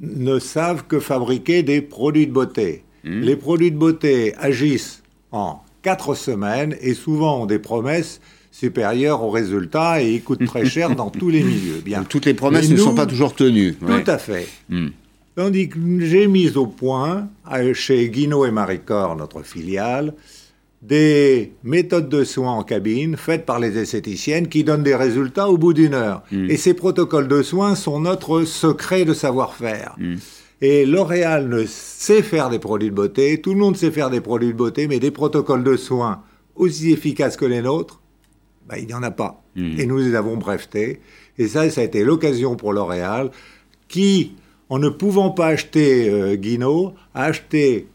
[0.00, 2.84] ne savent que fabriquer des produits de beauté.
[3.04, 3.20] Hmm.
[3.20, 8.20] Les produits de beauté agissent en quatre semaines et souvent ont des promesses
[8.52, 11.80] supérieures aux résultats et ils coûtent très cher dans tous les milieux.
[11.84, 12.04] Bien.
[12.04, 13.74] toutes les promesses ne sont pas toujours tenues.
[13.74, 14.48] Tout à fait.
[14.68, 14.88] Hmm.
[15.36, 17.28] Tandis que j'ai mis au point,
[17.74, 20.14] chez Guino et Maricor, notre filiale,
[20.80, 25.58] des méthodes de soins en cabine faites par les esthéticiennes qui donnent des résultats au
[25.58, 26.22] bout d'une heure.
[26.32, 26.48] Mm.
[26.48, 29.94] Et ces protocoles de soins sont notre secret de savoir-faire.
[29.98, 30.14] Mm.
[30.62, 34.22] Et L'Oréal ne sait faire des produits de beauté, tout le monde sait faire des
[34.22, 36.22] produits de beauté, mais des protocoles de soins
[36.54, 38.00] aussi efficaces que les nôtres,
[38.66, 39.42] bah, il n'y en a pas.
[39.54, 39.80] Mm.
[39.80, 41.00] Et nous les avons brevetés.
[41.36, 43.30] Et ça, ça a été l'occasion pour L'Oréal,
[43.88, 44.32] qui
[44.68, 47.88] en ne pouvant pas acheter euh, Guino, a acheté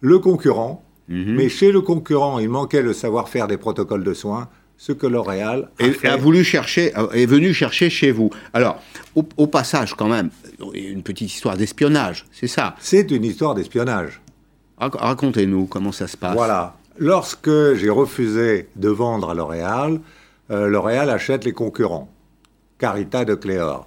[0.00, 1.34] le concurrent, mhm.
[1.34, 4.48] mais chez le concurrent, il manquait le savoir-faire des protocoles de soins,
[4.80, 5.68] ce que L'Oréal
[6.04, 8.30] a, voulu chercher, est venu chercher chez vous.
[8.54, 8.80] Alors,
[9.14, 10.30] au, passage, quand même,
[10.72, 12.74] une petite histoire d'espionnage, c'est ça?
[12.80, 14.22] C'est une histoire d'espionnage.
[14.78, 16.34] Racontez-nous comment ça se passe.
[16.34, 16.76] Voilà.
[16.96, 20.00] Lorsque j'ai refusé de vendre à L'Oréal,
[20.50, 22.08] euh, L'Oréal achète les concurrents.
[22.78, 23.86] Carita de Cléor.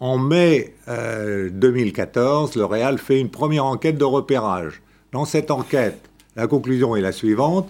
[0.00, 4.80] En mai 2014, euh, L'Oréal fait une première enquête de repérage.
[5.12, 7.68] Dans cette enquête, la conclusion est la suivante.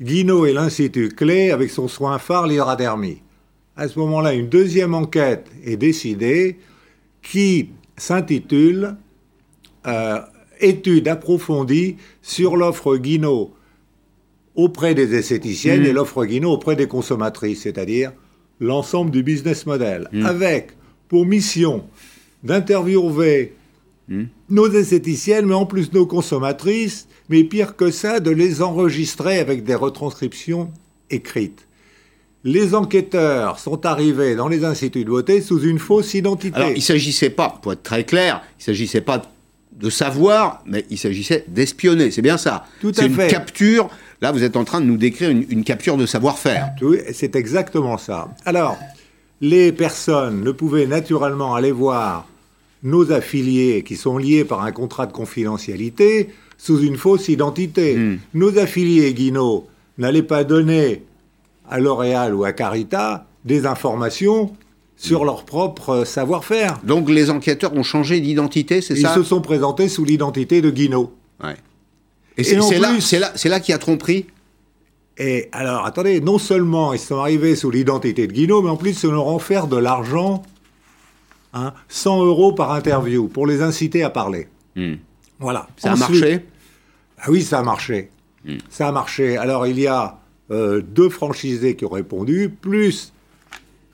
[0.00, 3.22] Guino est l'institut clé avec son soin phare, l'hydradermie.
[3.76, 6.58] À ce moment-là, une deuxième enquête est décidée
[7.22, 8.96] qui s'intitule
[9.86, 10.20] euh,
[10.60, 13.54] Étude approfondie sur l'offre Guino
[14.54, 15.86] auprès des esthéticiennes mmh.
[15.86, 18.12] et l'offre Guino auprès des consommatrices, c'est-à-dire
[18.58, 20.26] l'ensemble du business model, mmh.
[20.26, 20.72] avec
[21.10, 21.84] pour mission
[22.44, 23.52] d'interviewer
[24.08, 24.24] hmm.
[24.48, 29.64] nos esthéticiennes, mais en plus nos consommatrices, mais pire que ça, de les enregistrer avec
[29.64, 30.70] des retranscriptions
[31.10, 31.66] écrites.
[32.44, 36.56] Les enquêteurs sont arrivés dans les instituts de beauté sous une fausse identité.
[36.56, 39.20] Alors, il ne s'agissait pas, pour être très clair, il ne s'agissait pas
[39.72, 42.10] de savoir, mais il s'agissait d'espionner.
[42.10, 42.66] C'est bien ça.
[42.80, 43.08] Tout à fait.
[43.08, 43.90] C'est une capture.
[44.22, 46.70] Là, vous êtes en train de nous décrire une, une capture de savoir-faire.
[47.12, 48.28] C'est exactement ça.
[48.46, 48.78] Alors,
[49.40, 52.28] les personnes ne pouvaient naturellement aller voir
[52.82, 57.96] nos affiliés qui sont liés par un contrat de confidentialité sous une fausse identité.
[57.96, 58.18] Hmm.
[58.34, 59.66] Nos affiliés Guinaud
[59.98, 61.04] n'allaient pas donner
[61.68, 64.54] à L'Oréal ou à Carita des informations
[64.96, 66.78] sur leur propre savoir-faire.
[66.84, 69.14] Donc les enquêteurs ont changé d'identité, c'est Ils ça?
[69.14, 70.70] se sont présentés sous l'identité de.
[71.42, 71.56] Ouais.
[72.36, 74.26] Et c'est là, là, là qu'il y a tromperie?
[75.20, 79.02] Et alors, attendez, non seulement ils sont arrivés sous l'identité de Guinaud, mais en plus
[79.02, 80.42] ils leur ont offert de l'argent,
[81.52, 84.48] hein, 100 euros par interview, pour les inciter à parler.
[84.76, 84.94] Hmm.
[85.38, 85.68] Voilà.
[85.76, 86.46] Ça a marché?
[87.18, 88.10] Ah oui, ça a marché.
[88.70, 89.36] Ça a marché.
[89.36, 90.18] Alors, il y a
[90.50, 93.12] euh, deux franchisés qui ont répondu, plus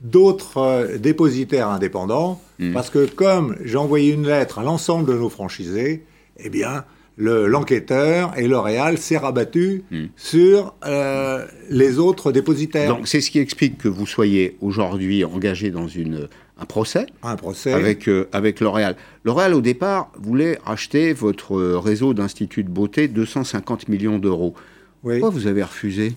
[0.01, 2.41] d'autres euh, dépositaires indépendants,
[2.73, 6.07] parce que comme j'ai envoyé une lettre à l'ensemble de nos franchisés,
[6.39, 6.85] eh bien,
[7.17, 9.83] le- l'enquêteur et L'Oréal s'est rabattu
[10.17, 12.89] sur euh, les autres dépositaires.
[12.95, 17.37] Donc c'est ce qui explique que vous soyez aujourd'hui engagé dans une, un procès un
[17.37, 17.73] procès.
[17.73, 18.97] avec, euh, avec L'Oréal.
[19.25, 24.55] L'Oréal, au départ, voulait racheter votre euh, réseau d'instituts de beauté 250 millions d'euros.
[25.03, 25.21] Oui.
[25.21, 26.15] Pourquoi vous avez refusé?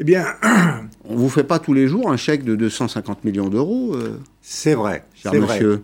[0.00, 0.26] Eh bien,
[1.08, 4.74] On vous fait pas tous les jours un chèque de 250 millions d'euros, euh, c'est
[4.74, 5.04] vrai.
[5.14, 5.54] cher C'est vrai.
[5.56, 5.82] monsieur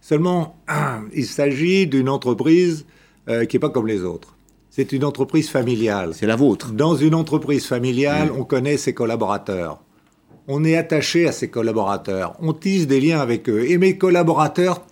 [0.00, 0.56] Seulement,
[1.14, 2.84] il s'agit d'une entreprise
[3.28, 4.36] euh, qui n'est pas comme les autres.
[4.70, 6.12] C'est une entreprise familiale.
[6.14, 6.72] C'est la vôtre.
[6.72, 9.80] Dans une entreprise familiale, on connaît ses collaborateurs.
[10.48, 12.36] On est attaché à ses collaborateurs.
[12.40, 13.68] On tisse des liens avec eux.
[13.68, 14.84] Et mes collaborateurs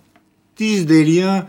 [0.55, 1.45] tissent des liens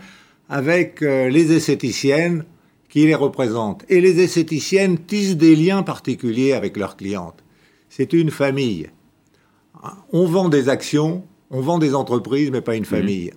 [0.49, 2.45] avec euh, les esthéticiennes
[2.89, 3.83] qui les représentent.
[3.89, 7.43] Et les esthéticiennes tissent des liens particuliers avec leurs clientes.
[7.89, 8.89] C'est une famille.
[10.11, 13.31] On vend des actions, on vend des entreprises, mais pas une famille.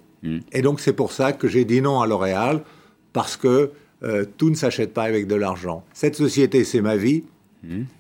[0.53, 2.63] Et donc c'est pour ça que j'ai dit non à L'Oréal,
[3.13, 3.71] parce que
[4.03, 5.85] euh, tout ne s'achète pas avec de l'argent.
[5.93, 7.25] Cette société, c'est ma vie,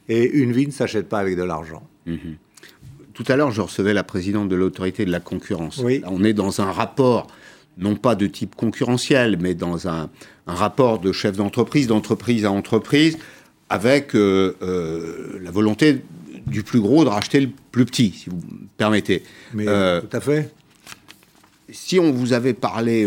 [0.08, 1.86] et une vie ne s'achète pas avec de l'argent.
[3.12, 5.78] Tout à l'heure, je recevais la présidente de l'autorité de la concurrence.
[5.84, 5.98] Oui.
[5.98, 7.26] Là, on est dans un rapport,
[7.76, 10.08] non pas de type concurrentiel, mais dans un,
[10.46, 13.18] un rapport de chef d'entreprise, d'entreprise à entreprise,
[13.68, 16.00] avec euh, euh, la volonté
[16.46, 19.22] du plus gros de racheter le plus petit, si vous me permettez.
[19.52, 20.50] Mais tout à fait.
[21.68, 23.06] si on vous avait parlé,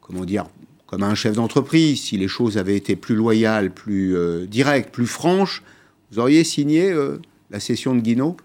[0.00, 0.46] comment dire,
[0.86, 5.06] comme un chef d'entreprise, si les choses avaient été plus loyales, plus euh, directes, plus
[5.06, 5.62] franches,
[6.10, 7.18] vous auriez signé euh,
[7.50, 8.36] la cession de Guinaud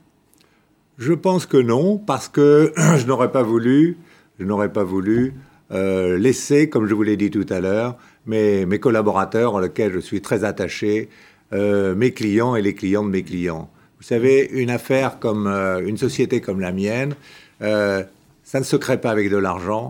[0.97, 3.97] Je pense que non, parce que je n'aurais pas voulu,
[4.39, 5.33] je n'aurais pas voulu
[5.71, 9.99] euh, laisser, comme je vous l'ai dit tout à l'heure, mes, mes collaborateurs, auxquels je
[9.99, 11.09] suis très attaché,
[11.51, 13.71] mes clients et les clients de mes clients.
[13.97, 17.15] Vous savez, une affaire comme une société comme la mienne,
[17.59, 19.89] ça ne se crée pas avec de l'argent,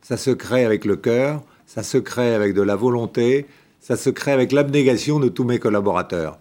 [0.00, 1.42] ça se crée avec le cœur,
[1.74, 3.46] ça se crée avec de la volonté,
[3.80, 6.38] ça se crée avec l'abnégation de tous mes collaborateurs.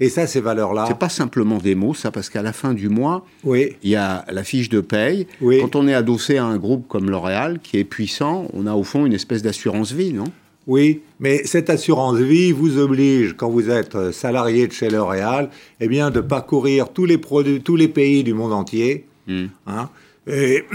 [0.00, 2.88] Et ça, ces valeurs-là, C'est pas simplement des mots, ça, parce qu'à la fin du
[2.88, 5.28] mois, oui, il y a la fiche de paye.
[5.40, 5.60] Oui.
[5.60, 8.82] Quand on est adossé à un groupe comme L'Oréal, qui est puissant, on a au
[8.82, 10.24] fond une espèce d'assurance vie, non?
[10.66, 15.48] Oui, mais cette assurance vie vous oblige, quand vous êtes euh, salarié de chez L'Oréal,
[15.80, 19.06] eh bien, de parcourir tous les produits, tous les pays du monde entier.
[19.28, 19.88] hein.
[20.26, 20.64] Et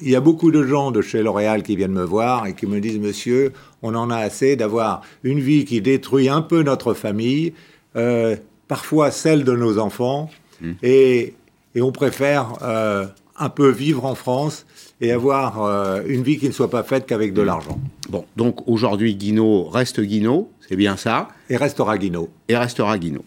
[0.00, 2.66] il y a beaucoup de gens de chez L'Oréal qui viennent me voir et qui
[2.66, 6.94] me disent, Monsieur, on en a assez d'avoir une vie qui détruit un peu notre
[6.94, 7.52] famille,
[7.96, 8.36] euh,
[8.68, 10.30] parfois celle de nos enfants,
[10.82, 11.34] et,
[11.74, 13.04] et on préfère euh,
[13.38, 14.64] un peu vivre en France
[15.02, 17.78] et avoir euh, une vie qui ne soit pas faite qu'avec de l'argent.
[18.08, 22.30] Bon, donc aujourd'hui, Guinaud reste Guinaud, c'est bien ça, Et restera Guinaud.
[22.48, 23.24] et restera Guinaud.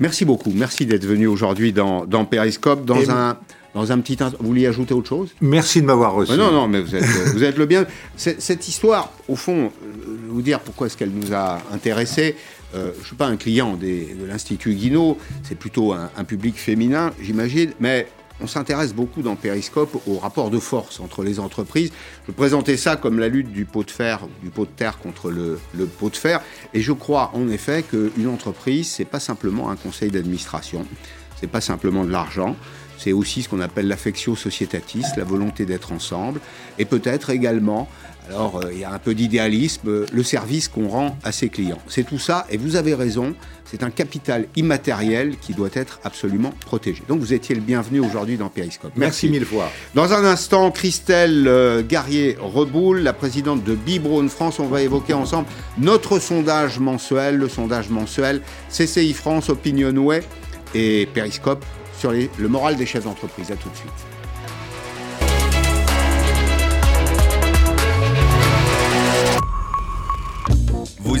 [0.00, 3.38] Merci beaucoup, merci d'être venu aujourd'hui dans, dans Périscope, dans Et- un,
[3.74, 4.16] dans un petit...
[4.22, 5.30] ins- Vous vouliez ajouter autre chose?
[5.40, 6.32] Merci de m'avoir reçu.
[6.32, 7.86] Mais non, non, mais vous êtes, euh, vous êtes le bien.
[8.16, 12.36] Cette histoire, au fond, euh, je vais vous dire pourquoi est-ce qu'elle nous a intéressés.
[12.74, 16.24] Euh, je ne suis pas un client des- de l'Institut Guinaud, c'est plutôt un, un
[16.24, 18.08] public féminin, j'imagine, mais
[18.40, 21.92] on s'intéresse beaucoup dans Périscope au rapport de force entre les entreprises.
[22.26, 25.30] Je présentais ça comme la lutte du pot de fer, du pot de terre contre
[25.30, 26.40] le, le pot de fer,
[26.74, 30.84] et je crois en effet qu'une entreprise, c'est pas simplement un conseil d'administration,
[31.40, 32.56] c'est pas simplement de l'argent,
[33.04, 36.40] c'est aussi ce qu'on appelle l'affectio societatis, la volonté d'être ensemble,
[36.78, 37.86] et peut-être également,
[38.30, 41.50] alors euh, il y a un peu d'idéalisme, euh, le service qu'on rend à ses
[41.50, 41.80] clients.
[41.86, 43.34] C'est tout ça, et vous avez raison,
[43.66, 47.02] c'est un capital immatériel qui doit être absolument protégé.
[47.06, 48.92] Donc vous étiez le bienvenu aujourd'hui dans Périscope.
[48.96, 49.70] Merci mille fois.
[49.94, 55.46] Dans un instant, Christelle euh, Garrier-Reboul, la présidente de Bibrone France, on va évoquer ensemble
[55.76, 58.40] notre sondage mensuel, le sondage mensuel
[58.70, 60.22] CCI France, Opinionway
[60.74, 61.66] et Périscope
[62.04, 63.50] sur les- le moral des chefs d'entreprise.
[63.50, 63.90] À tout de suite.
[71.00, 71.16] Vous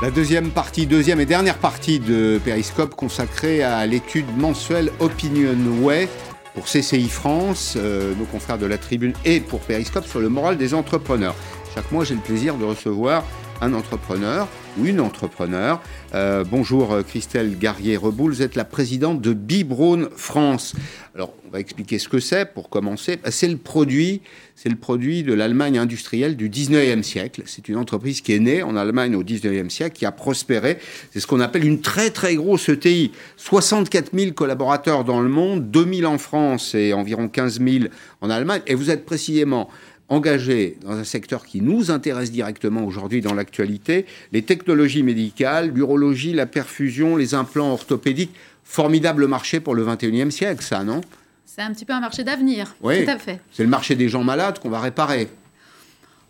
[0.00, 6.08] La deuxième partie, deuxième et dernière partie de Periscope consacrée à l'étude mensuelle Opinionway
[6.54, 10.56] pour CCI France, euh, nos confrères de la Tribune, et pour Periscope sur le moral
[10.56, 11.34] des entrepreneurs.
[11.74, 13.24] Chaque mois, j'ai le plaisir de recevoir
[13.60, 14.48] un entrepreneur
[14.78, 15.80] ou une entrepreneur.
[16.14, 20.74] Euh, bonjour euh, Christelle Garrier-Reboul, vous êtes la présidente de Bibrone France.
[21.14, 23.16] Alors, on va expliquer ce que c'est pour commencer.
[23.16, 24.22] Bah, c'est le produit,
[24.54, 27.42] c'est le produit de l'Allemagne industrielle du 19e siècle.
[27.46, 30.78] C'est une entreprise qui est née en Allemagne au 19e siècle, qui a prospéré.
[31.10, 33.10] C'est ce qu'on appelle une très très grosse ETI.
[33.36, 37.84] 64 000 collaborateurs dans le monde, 2 000 en France et environ 15 000
[38.20, 38.60] en Allemagne.
[38.66, 39.68] Et vous êtes précisément
[40.08, 46.32] engagé dans un secteur qui nous intéresse directement aujourd'hui dans l'actualité, les technologies médicales, l'urologie,
[46.32, 48.34] la perfusion, les implants orthopédiques.
[48.64, 51.00] Formidable marché pour le 21e siècle, ça, non?
[51.46, 53.40] C'est un petit peu un marché d'avenir, oui, tout à fait.
[53.50, 55.28] C'est le marché des gens malades qu'on va réparer.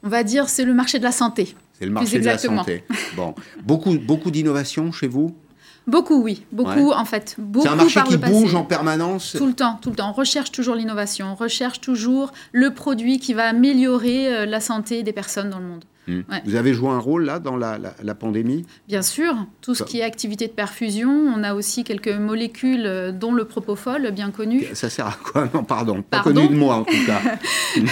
[0.05, 1.57] On va dire c'est le marché de la santé.
[1.79, 2.85] C'est le marché de la santé.
[3.17, 5.37] Bon, beaucoup, beaucoup d'innovation chez vous?
[5.89, 6.45] Beaucoup, oui.
[6.53, 7.37] Beaucoup, en fait.
[7.61, 10.11] C'est un marché qui bouge en permanence Tout le temps, tout le temps.
[10.11, 11.33] On recherche toujours l'innovation.
[11.33, 15.65] On recherche toujours le produit qui va améliorer euh, la santé des personnes dans le
[15.65, 15.85] monde.
[16.09, 16.23] Hmm.
[16.47, 18.65] Vous avez joué un rôle là dans la, pandémie?
[18.89, 21.11] Bien sûr, tout ce qui est activité de perfusion.
[21.11, 24.65] On a aussi quelques molécules, euh, dont le propofol, bien connu.
[24.73, 25.49] Ça sert à quoi?
[25.53, 27.21] Non, pardon, pas connu de moi en tout cas.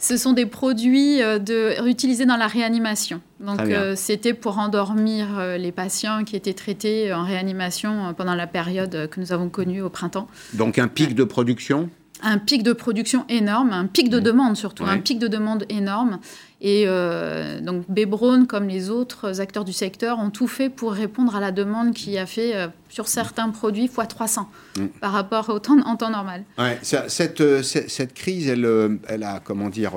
[0.00, 3.20] Ce sont des produits euh, de, utilisés dans la réanimation.
[3.40, 5.26] Donc, euh, c'était pour endormir
[5.58, 9.90] les patients qui étaient traités en réanimation pendant la période que nous avons connue au
[9.90, 10.28] printemps.
[10.54, 11.90] Donc, un pic de production?
[12.22, 16.18] Un pic de production énorme, un pic de demande surtout, un pic de demande énorme.
[16.60, 21.36] Et euh, donc Bebron, comme les autres acteurs du secteur, ont tout fait pour répondre
[21.36, 24.86] à la demande qui a fait euh, sur certains produits x 300 mm.
[25.00, 26.44] par rapport au temps, en temps normal.
[26.58, 29.92] Ouais, cette, euh, cette, crise, elle, elle a, comment dire,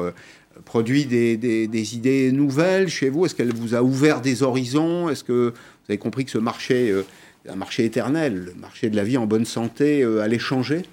[0.66, 3.26] produit des, des, idées nouvelles chez vous?
[3.26, 5.10] Est-ce qu'elle vous a ouvert des horizons?
[5.10, 6.94] Est-ce que vous avez compris que ce marché,
[7.50, 10.84] un marché éternel, le marché de la vie en bonne santé, allait changer?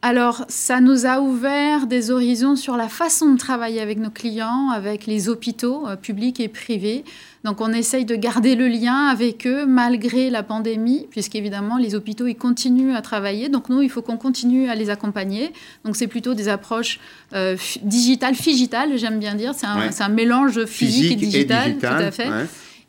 [0.00, 4.70] Alors, ça nous a ouvert des horizons sur la façon de travailler avec nos clients,
[4.70, 7.04] avec les hôpitaux euh, publics et privés.
[7.42, 12.28] Donc, on essaye de garder le lien avec eux malgré la pandémie, puisqu'évidemment, les hôpitaux,
[12.28, 13.48] ils continuent à travailler.
[13.48, 15.52] Donc, nous, il faut qu'on continue à les accompagner.
[15.84, 17.00] Donc, c'est plutôt des approches
[17.32, 19.52] euh, digitales, figitales, j'aime bien dire.
[19.56, 22.28] C'est un, mélange physique, et, digital, tout à fait.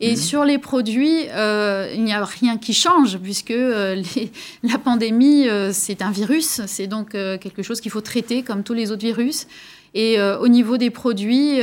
[0.00, 0.16] Et mhm.
[0.16, 4.02] sur les produits, euh, il n'y a rien qui change, puisque euh,
[4.62, 8.74] la pandémie, euh, c'est un virus, c'est donc quelque chose qu'il faut traiter comme tous
[8.74, 9.46] les autres virus.
[9.92, 11.58] Et au niveau des produits,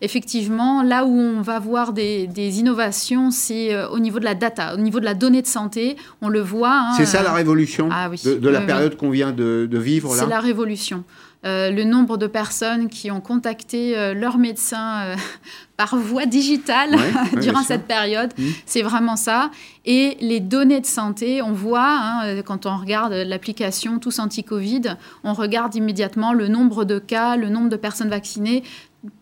[0.00, 4.76] effectivement, là où on va voir des, innovations, c'est au niveau de la data, au
[4.76, 5.96] niveau de la donnée de santé.
[6.22, 6.70] On le voit.
[6.70, 10.22] Hein, c'est ça la révolution ah de, la période qu'on vient de, de vivre là?
[10.22, 11.02] C'est la révolution.
[11.44, 15.16] Euh, le nombre de personnes qui ont contacté euh, leur médecin euh,
[15.76, 16.96] par voie digitale
[17.42, 18.42] durant cette période, mmh.
[18.64, 19.50] c'est vraiment ça.
[19.84, 25.34] Et les données de santé, on voit, hein, quand on regarde l'application Tous Anti-Covid, on
[25.34, 28.62] regarde immédiatement le nombre de cas, le nombre de personnes vaccinées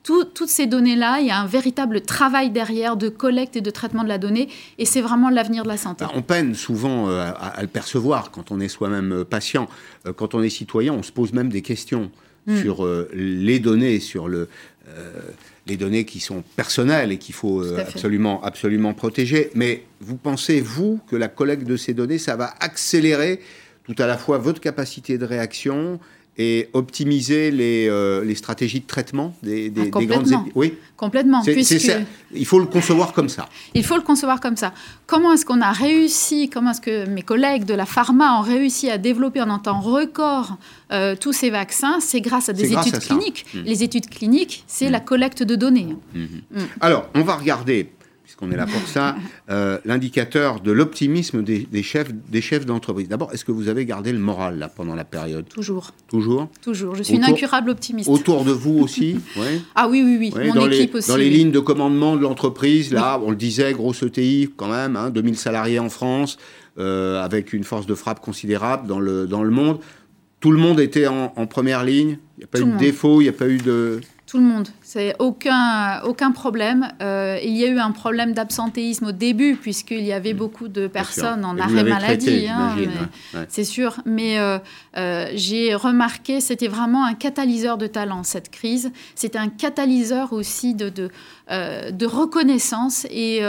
[0.02, 4.04] toutes ces données-là, il y a un véritable travail derrière de collecte et de traitement
[4.04, 6.04] de la donnée, et c'est vraiment l'avenir de la santé.
[6.04, 9.68] Bah, on peine souvent euh, à, le percevoir quand on est soi-même euh, patient.
[10.06, 12.10] Euh, quand on est citoyen, on se pose même des questions
[12.46, 12.60] hmm.
[12.60, 14.48] sur les données, sur le,
[15.66, 19.50] les données qui sont personnelles et qu'il faut absolument, absolument protéger.
[19.54, 23.40] Mais vous pensez, vous, que la collecte de ces données, ça va accélérer
[23.84, 25.98] tout à la fois votre capacité de réaction
[26.38, 31.42] et optimiser les, euh, les, stratégies de traitement des, des, ah, grandes Oui, complètement.
[31.42, 31.92] Puisque...
[32.34, 33.48] Il faut le concevoir comme ça.
[33.74, 34.72] Il faut le concevoir comme ça.
[35.06, 38.90] Comment est-ce qu'on a réussi, comment est-ce que mes collègues de la pharma ont réussi
[38.90, 40.56] à développer en un temps record
[40.90, 41.98] euh, tous ces vaccins?
[42.00, 43.44] C'est grâce à des études cliniques.
[43.52, 43.60] Mmh.
[43.66, 44.92] Les études cliniques, c'est mmh.
[44.92, 45.96] la collecte de données.
[46.14, 46.26] Mmh.
[46.80, 47.90] Alors, on va regarder
[48.42, 49.16] on est là pour ça,
[49.50, 53.08] euh, l'indicateur de l'optimisme des, chefs, des chefs d'entreprise.
[53.08, 55.48] D'abord, est-ce que vous avez gardé le moral là, pendant la période?
[55.48, 55.92] Toujours.
[56.08, 56.48] Toujours?
[56.60, 56.96] Toujours.
[56.96, 58.08] Je suis une incurable optimiste.
[58.08, 59.20] Autour de vous aussi
[59.76, 60.46] Ah oui, oui, oui.
[60.48, 61.08] Mon dans équipe les, aussi.
[61.08, 64.96] Dans les lignes de commandement de l'entreprise, là, on le disait, grosse ETI quand même,
[64.96, 66.36] hein, 2000 salariés en France,
[66.78, 69.78] euh, avec une force de frappe considérable dans le, dans le monde.
[70.40, 72.18] Tout le monde était en, première ligne.
[72.36, 74.00] Il n'y a pas eu de défaut, il n'y a pas eu de...
[74.32, 74.68] Tout le monde.
[74.80, 76.88] C'est aucun, aucun problème.
[77.02, 80.38] Euh, il y a eu un problème d'absentéisme au début, puisqu'il y avait mm.
[80.38, 82.48] beaucoup de personnes en arrêt maladie.
[82.48, 82.74] Hein,
[83.50, 84.00] c'est sûr.
[84.06, 84.58] Mais euh,
[84.96, 88.90] euh, j'ai remarqué, c'était vraiment un catalyseur de talent, cette crise.
[89.14, 91.10] C'était un catalyseur aussi de, de,
[91.90, 93.06] de reconnaissance.
[93.10, 93.42] Et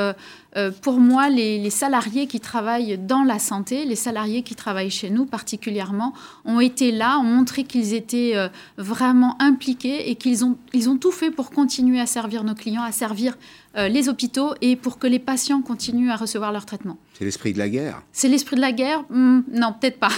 [0.81, 5.25] pour moi, les, salariés qui travaillent dans la santé, les salariés qui travaillent chez nous
[5.25, 6.13] particulièrement,
[6.45, 8.35] ont été là, ont montré qu'ils étaient
[8.77, 12.83] vraiment impliqués et qu'ils ont ils ont tout fait pour continuer à servir nos clients,
[12.83, 13.35] à servir
[13.75, 16.97] les hôpitaux et pour que les patients continuent à recevoir leur traitement.
[17.17, 18.01] C'est l'esprit de la guerre.
[18.11, 20.09] C'est l'esprit de la guerre hmm, Non, peut-être pas.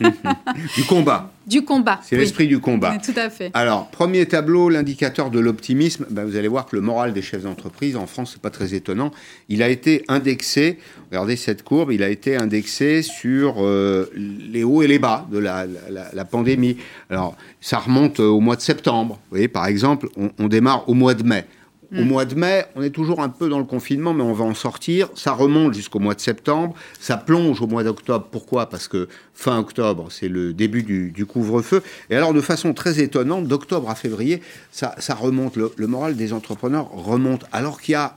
[0.76, 1.32] du combat.
[1.46, 1.98] Du combat.
[2.02, 2.98] C'est l'esprit du combat.
[3.04, 3.50] Tout à fait.
[3.54, 6.06] Alors, premier tableau, l'indicateur de l'optimisme.
[6.10, 8.74] Ben, vous allez voir que le moral des chefs d'entreprise en France, c'est pas très
[8.74, 9.12] étonnant.
[9.48, 10.78] Il a été indexé.
[11.10, 11.90] Regardez cette courbe.
[11.90, 16.76] Il a été indexé sur euh, les hauts et les bas de la, la, pandémie.
[17.08, 19.14] Alors, ça remonte au mois de septembre.
[19.14, 20.08] Vous voyez, par exemple,
[20.38, 21.46] on démarre au mois de mai.
[21.92, 22.08] Au mm.
[22.08, 24.54] mois de mai, on est toujours un peu dans le confinement, mais on va en
[24.54, 25.08] sortir.
[25.14, 26.74] Ça remonte jusqu'au mois de septembre.
[26.98, 28.28] Ça plonge au mois d'octobre.
[28.30, 28.68] Pourquoi?
[28.70, 31.82] Parce que fin octobre, c'est le début du, couvre-feu.
[32.08, 35.56] Et alors, de façon très étonnante, d'octobre à février, ça, remonte.
[35.56, 37.44] Le, moral des entrepreneurs remonte.
[37.52, 38.16] Alors qu'il n'y a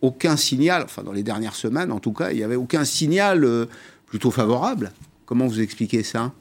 [0.00, 3.44] aucun signal, enfin dans les dernières semaines en tout cas, il n'y avait aucun signal
[3.44, 3.66] euh,
[4.06, 4.92] plutôt favorable.
[5.26, 6.32] Comment vous expliquez ça?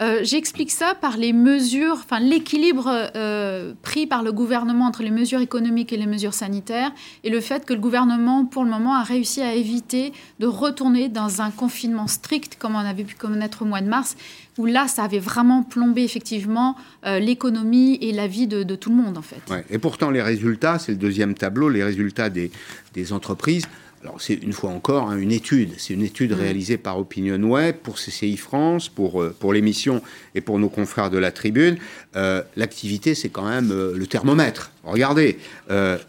[0.00, 5.10] Euh, j'explique ça par les mesures, enfin l'équilibre euh, pris par le gouvernement entre les
[5.10, 6.92] mesures économiques et les mesures sanitaires,
[7.24, 11.10] et le fait que le gouvernement, pour le moment, a réussi à éviter de retourner
[11.10, 14.16] dans un confinement strict comme on avait pu connaître au mois de mars,
[14.56, 16.74] où là, ça avait vraiment plombé effectivement
[17.04, 19.42] euh, l'économie et la vie de, tout le monde en fait.
[19.68, 22.50] Et pourtant, les résultats, c'est le deuxième tableau, les résultats des,
[22.94, 23.66] des entreprises
[24.02, 26.40] alors c'est une fois encore hein, une étude, c'est une étude mm.
[26.40, 30.02] réalisée par OpinionWay pour CCI France, pour, euh, pour l'émission
[30.34, 31.76] et pour nos confrères de la Tribune.
[32.16, 34.72] Euh, l'activité, c'est quand même euh, le thermomètre.
[34.84, 35.38] Regardez,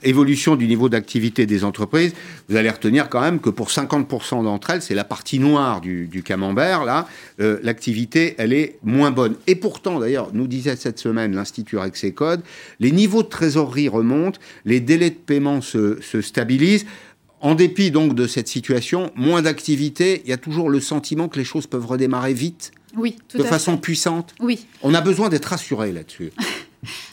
[0.02, 2.16] évolution du niveau d'activité des entreprises,
[2.50, 6.08] vous allez retenir quand même que pour 50% d'entre elles, c'est la partie noire du,
[6.08, 9.36] du camembert, là, l'activité, elle est moins bonne.
[9.46, 12.42] Et pourtant, d'ailleurs, nous disait cette semaine l'Institut Rexecode,
[12.80, 16.88] les niveaux de trésorerie remontent, les délais de paiement se, se stabilisent.
[17.44, 21.38] En dépit donc de cette situation, moins d'activité, il y a toujours le sentiment que
[21.38, 24.34] les choses peuvent redémarrer vite, oui, de façon puissante.
[24.40, 24.66] Oui.
[24.82, 26.32] On a besoin d'être rassuré là-dessus.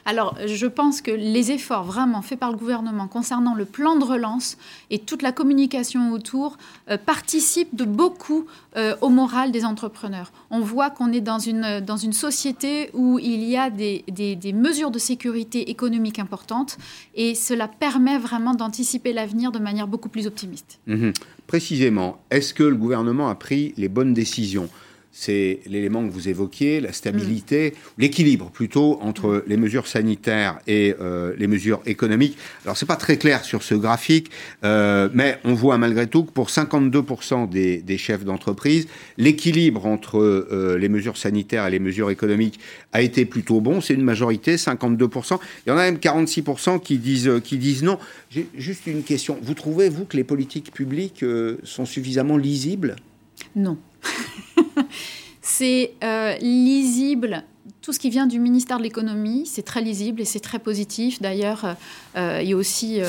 [0.05, 4.05] Alors, je pense que les efforts vraiment faits par le gouvernement concernant le plan de
[4.05, 4.57] relance
[4.91, 6.57] et toute la communication autour
[6.89, 8.47] euh, participent de beaucoup
[8.77, 10.33] euh, au moral des entrepreneurs.
[10.51, 14.91] On voit qu'on est dans une, une société où il y a des, des, mesures
[14.91, 16.77] de sécurité économique importantes
[17.14, 20.79] et cela permet vraiment d'anticiper l'avenir de manière beaucoup plus optimiste.
[20.87, 21.12] Mhm.
[21.47, 24.68] Précisément, est-ce que le gouvernement a pris les bonnes décisions?
[25.12, 28.00] C'est l'élément que vous évoquiez, la stabilité, mm.
[28.00, 29.42] l'équilibre plutôt entre mm.
[29.48, 32.36] les mesures sanitaires et euh, les mesures économiques.
[32.64, 34.30] Alors c'est pas très clair sur ce graphique,
[34.64, 38.86] euh, mais on voit malgré tout que pour 52% des, chefs d'entreprise,
[39.18, 42.61] l'équilibre entre euh, les mesures sanitaires et les mesures économiques
[42.92, 43.80] a été plutôt bon.
[43.80, 45.38] C'est une majorité, 52%.
[45.66, 47.98] Il y en a même 46% qui disent, qui disent non.
[48.30, 49.38] J'ai juste une question.
[49.42, 51.24] Vous trouvez, vous, que les politiques publiques
[51.64, 52.96] sont suffisamment lisibles?
[53.56, 53.76] Non.
[55.40, 57.44] C'est euh, lisible
[57.83, 61.21] tout ce qui vient du ministère de l'économie, c'est très lisible et c'est très positif.
[61.21, 61.75] D'ailleurs, euh,
[62.16, 63.01] euh, il y a aussi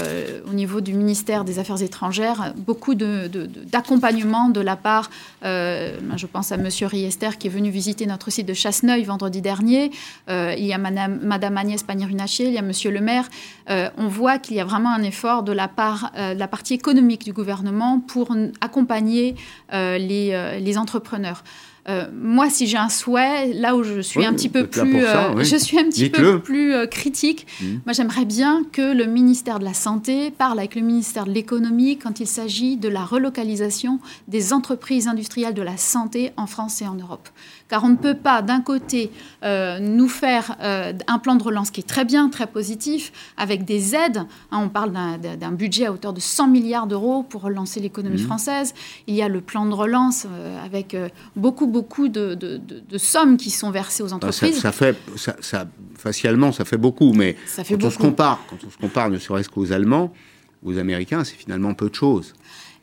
[0.49, 5.09] au niveau du ministère des Affaires étrangères beaucoup d'accompagnement de, la part,
[5.43, 9.91] je pense à Monsieur Riester qui est venu visiter notre site de Chasseneuil vendredi dernier.
[10.29, 13.27] il y a Madame, Agnès Pannier-Runacher, il y a Monsieur le maire.
[13.67, 17.23] on voit qu'il y a vraiment un effort de la part de la partie économique
[17.23, 19.35] du gouvernement pour accompagner
[19.71, 21.43] les entrepreneurs.
[21.89, 25.43] Euh, moi, si j'ai un souhait, là où je suis un petit peu plus, euh,
[25.43, 27.65] je suis un petit peu plus euh, critique, mmh.
[27.85, 31.97] moi j'aimerais bien que le ministère de la Santé parle avec le ministère de l'Économie
[31.97, 36.87] quand il s'agit de la relocalisation des entreprises industrielles de la santé en France et
[36.87, 37.29] en Europe.
[37.71, 39.11] Car on ne peut pas, d'un côté,
[39.43, 44.25] nous faire un plan de relance qui est très bien, très positif, avec des aides.
[44.51, 48.25] Hein, on parle d'un budget à hauteur de 100 milliards d'euros pour relancer l'économie mmh.
[48.25, 48.73] française.
[49.07, 50.27] Il y a le plan de relance
[50.65, 50.97] avec
[51.35, 52.37] beaucoup beaucoup de,
[52.97, 54.59] sommes qui sont versées aux entreprises.
[54.59, 55.65] Ça, fait, ça,
[55.97, 59.49] facialement, ça fait beaucoup, mais quand, On se compare, quand on se compare ne serait-ce
[59.49, 60.13] qu'aux Allemands,
[60.63, 62.33] aux Américains, c'est finalement peu de choses.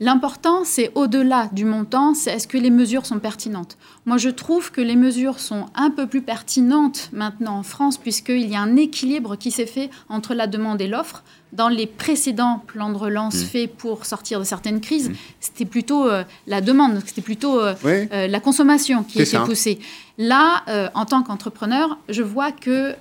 [0.00, 3.76] L'important, c'est au-delà du montant, c'est est-ce que les mesures sont pertinentes.
[4.06, 8.48] Moi, je trouve que les mesures sont un peu plus pertinentes maintenant en France, puisqu'il
[8.48, 12.62] y a un équilibre qui s'est fait entre la demande et l'offre dans les précédents
[12.66, 13.46] plans de relance mmh.
[13.46, 15.14] faits pour sortir de certaines crises, mmh.
[15.40, 19.78] c'était plutôt euh, la demande, c'était plutôt euh, euh, la consommation qui était poussée.
[20.20, 22.96] Là, en tant qu'entrepreneur, je vois que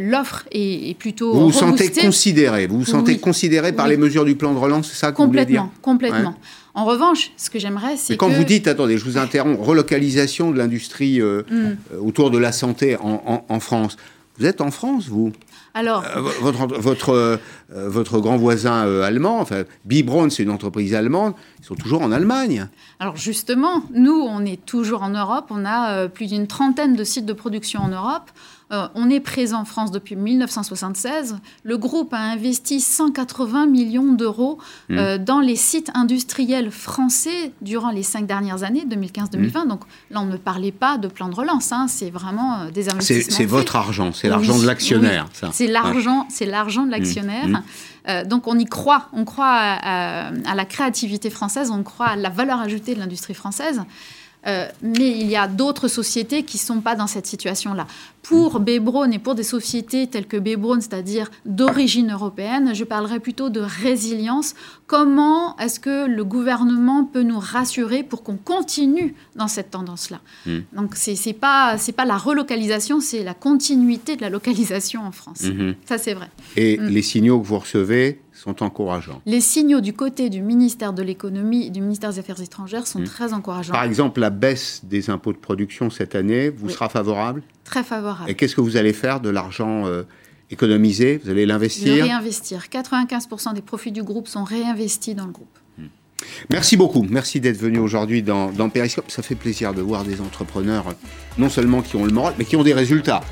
[0.00, 1.34] l'offre est, plutôt.
[1.34, 4.88] Vous vous sentez considéré, vous vous sentez considéré par les mesures du plan de relance,
[4.88, 6.34] c'est ça que complètement, vous Complètement.
[6.72, 10.56] En revanche, ce que j'aimerais, c'est quand vous dites, attendez, je vous interromps, relocalisation de
[10.56, 11.98] l'industrie mmh.
[12.00, 13.98] autour de la santé en France,
[14.38, 15.32] vous êtes en France, vous?
[15.76, 17.36] Alors, euh, votre, votre, euh,
[17.68, 22.12] votre, grand voisin euh, allemand, enfin, Bibron, c'est une entreprise allemande, ils sont toujours en
[22.12, 22.68] Allemagne.
[23.00, 25.46] Alors justement, nous, on est toujours en Europe.
[25.50, 28.30] On a plus d'une trentaine de sites de production en Europe.
[28.72, 31.36] Euh, on est présent en France depuis 1976.
[31.64, 34.58] Le groupe a investi 180 millions d'euros
[34.88, 34.98] mmh.
[34.98, 39.64] euh, dans les sites industriels français durant les cinq dernières années, 2015-2020.
[39.64, 39.68] Mmh.
[39.68, 41.72] Donc là, on ne parlait pas de plan de relance.
[41.72, 41.86] Hein.
[41.88, 43.36] c'est vraiment euh, des investissements.
[43.36, 45.26] C'est votre argent, c'est l'argent de l'actionnaire.
[45.52, 47.48] C'est l'argent, c'est l'argent de l'actionnaire.
[47.48, 48.28] Mmh.
[48.28, 52.30] donc on y croit, on croit à, à, la créativité française, on croit à la
[52.30, 53.82] valeur ajoutée de l'industrie française.
[54.46, 57.86] Euh, mais il y a d'autres sociétés qui ne sont pas dans cette situation-là.
[58.22, 63.50] Pour Bebron et pour des sociétés telles que Bebron, c'est-à-dire d'origine européenne, je parlerai plutôt
[63.50, 64.54] de résilience.
[64.86, 70.60] Comment est-ce que le gouvernement peut nous rassurer pour qu'on continue dans cette tendance-là hmm.
[70.74, 75.42] Donc, ce n'est pas, pas la relocalisation, c'est la continuité de la localisation en France.
[75.42, 75.72] Hmm.
[75.84, 76.30] Ça, c'est vrai.
[76.56, 76.86] Et hmm.
[76.86, 79.22] les signaux que vous recevez sont encourageants.
[79.24, 83.02] Les signaux du côté du ministère de l'économie et du ministère des Affaires étrangères sont
[83.02, 83.72] très encourageants.
[83.72, 87.42] Par exemple, la baisse des impôts de production cette année vous sera favorable?
[87.64, 88.30] Très favorable.
[88.30, 90.02] Et qu'est-ce que vous allez faire de l'argent euh,
[90.50, 91.20] économisé?
[91.24, 91.96] Vous allez l'investir?
[91.96, 92.66] Le réinvestir.
[92.70, 95.58] 95% des profits du groupe sont réinvestis dans le groupe.
[95.78, 95.86] Hmm.
[96.50, 97.06] Merci beaucoup.
[97.08, 99.10] Merci d'être venu aujourd'hui dans, dans Periscope.
[99.10, 100.84] Ça fait plaisir de voir des entrepreneurs,
[101.38, 103.22] non seulement qui ont le moral, mais qui ont des résultats.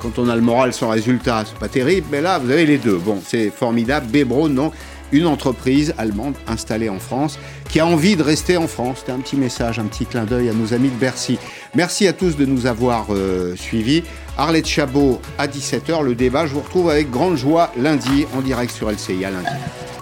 [0.00, 2.78] Quand on a le moral sans résultat, c'est pas terrible, mais là, vous avez les
[2.78, 2.96] deux.
[2.96, 4.06] Bon, c'est formidable.
[4.06, 4.72] Bebro, non
[5.12, 8.98] une entreprise allemande installée en France qui a envie de rester en France.
[9.00, 11.38] C'était un petit message, un petit clin d'œil à nos amis de Bercy.
[11.74, 14.02] Merci à tous de nous avoir euh, suivis.
[14.36, 16.46] Arlette Chabot à 17h, le débat.
[16.46, 20.01] Je vous retrouve avec grande joie lundi en direct sur LCI à lundi.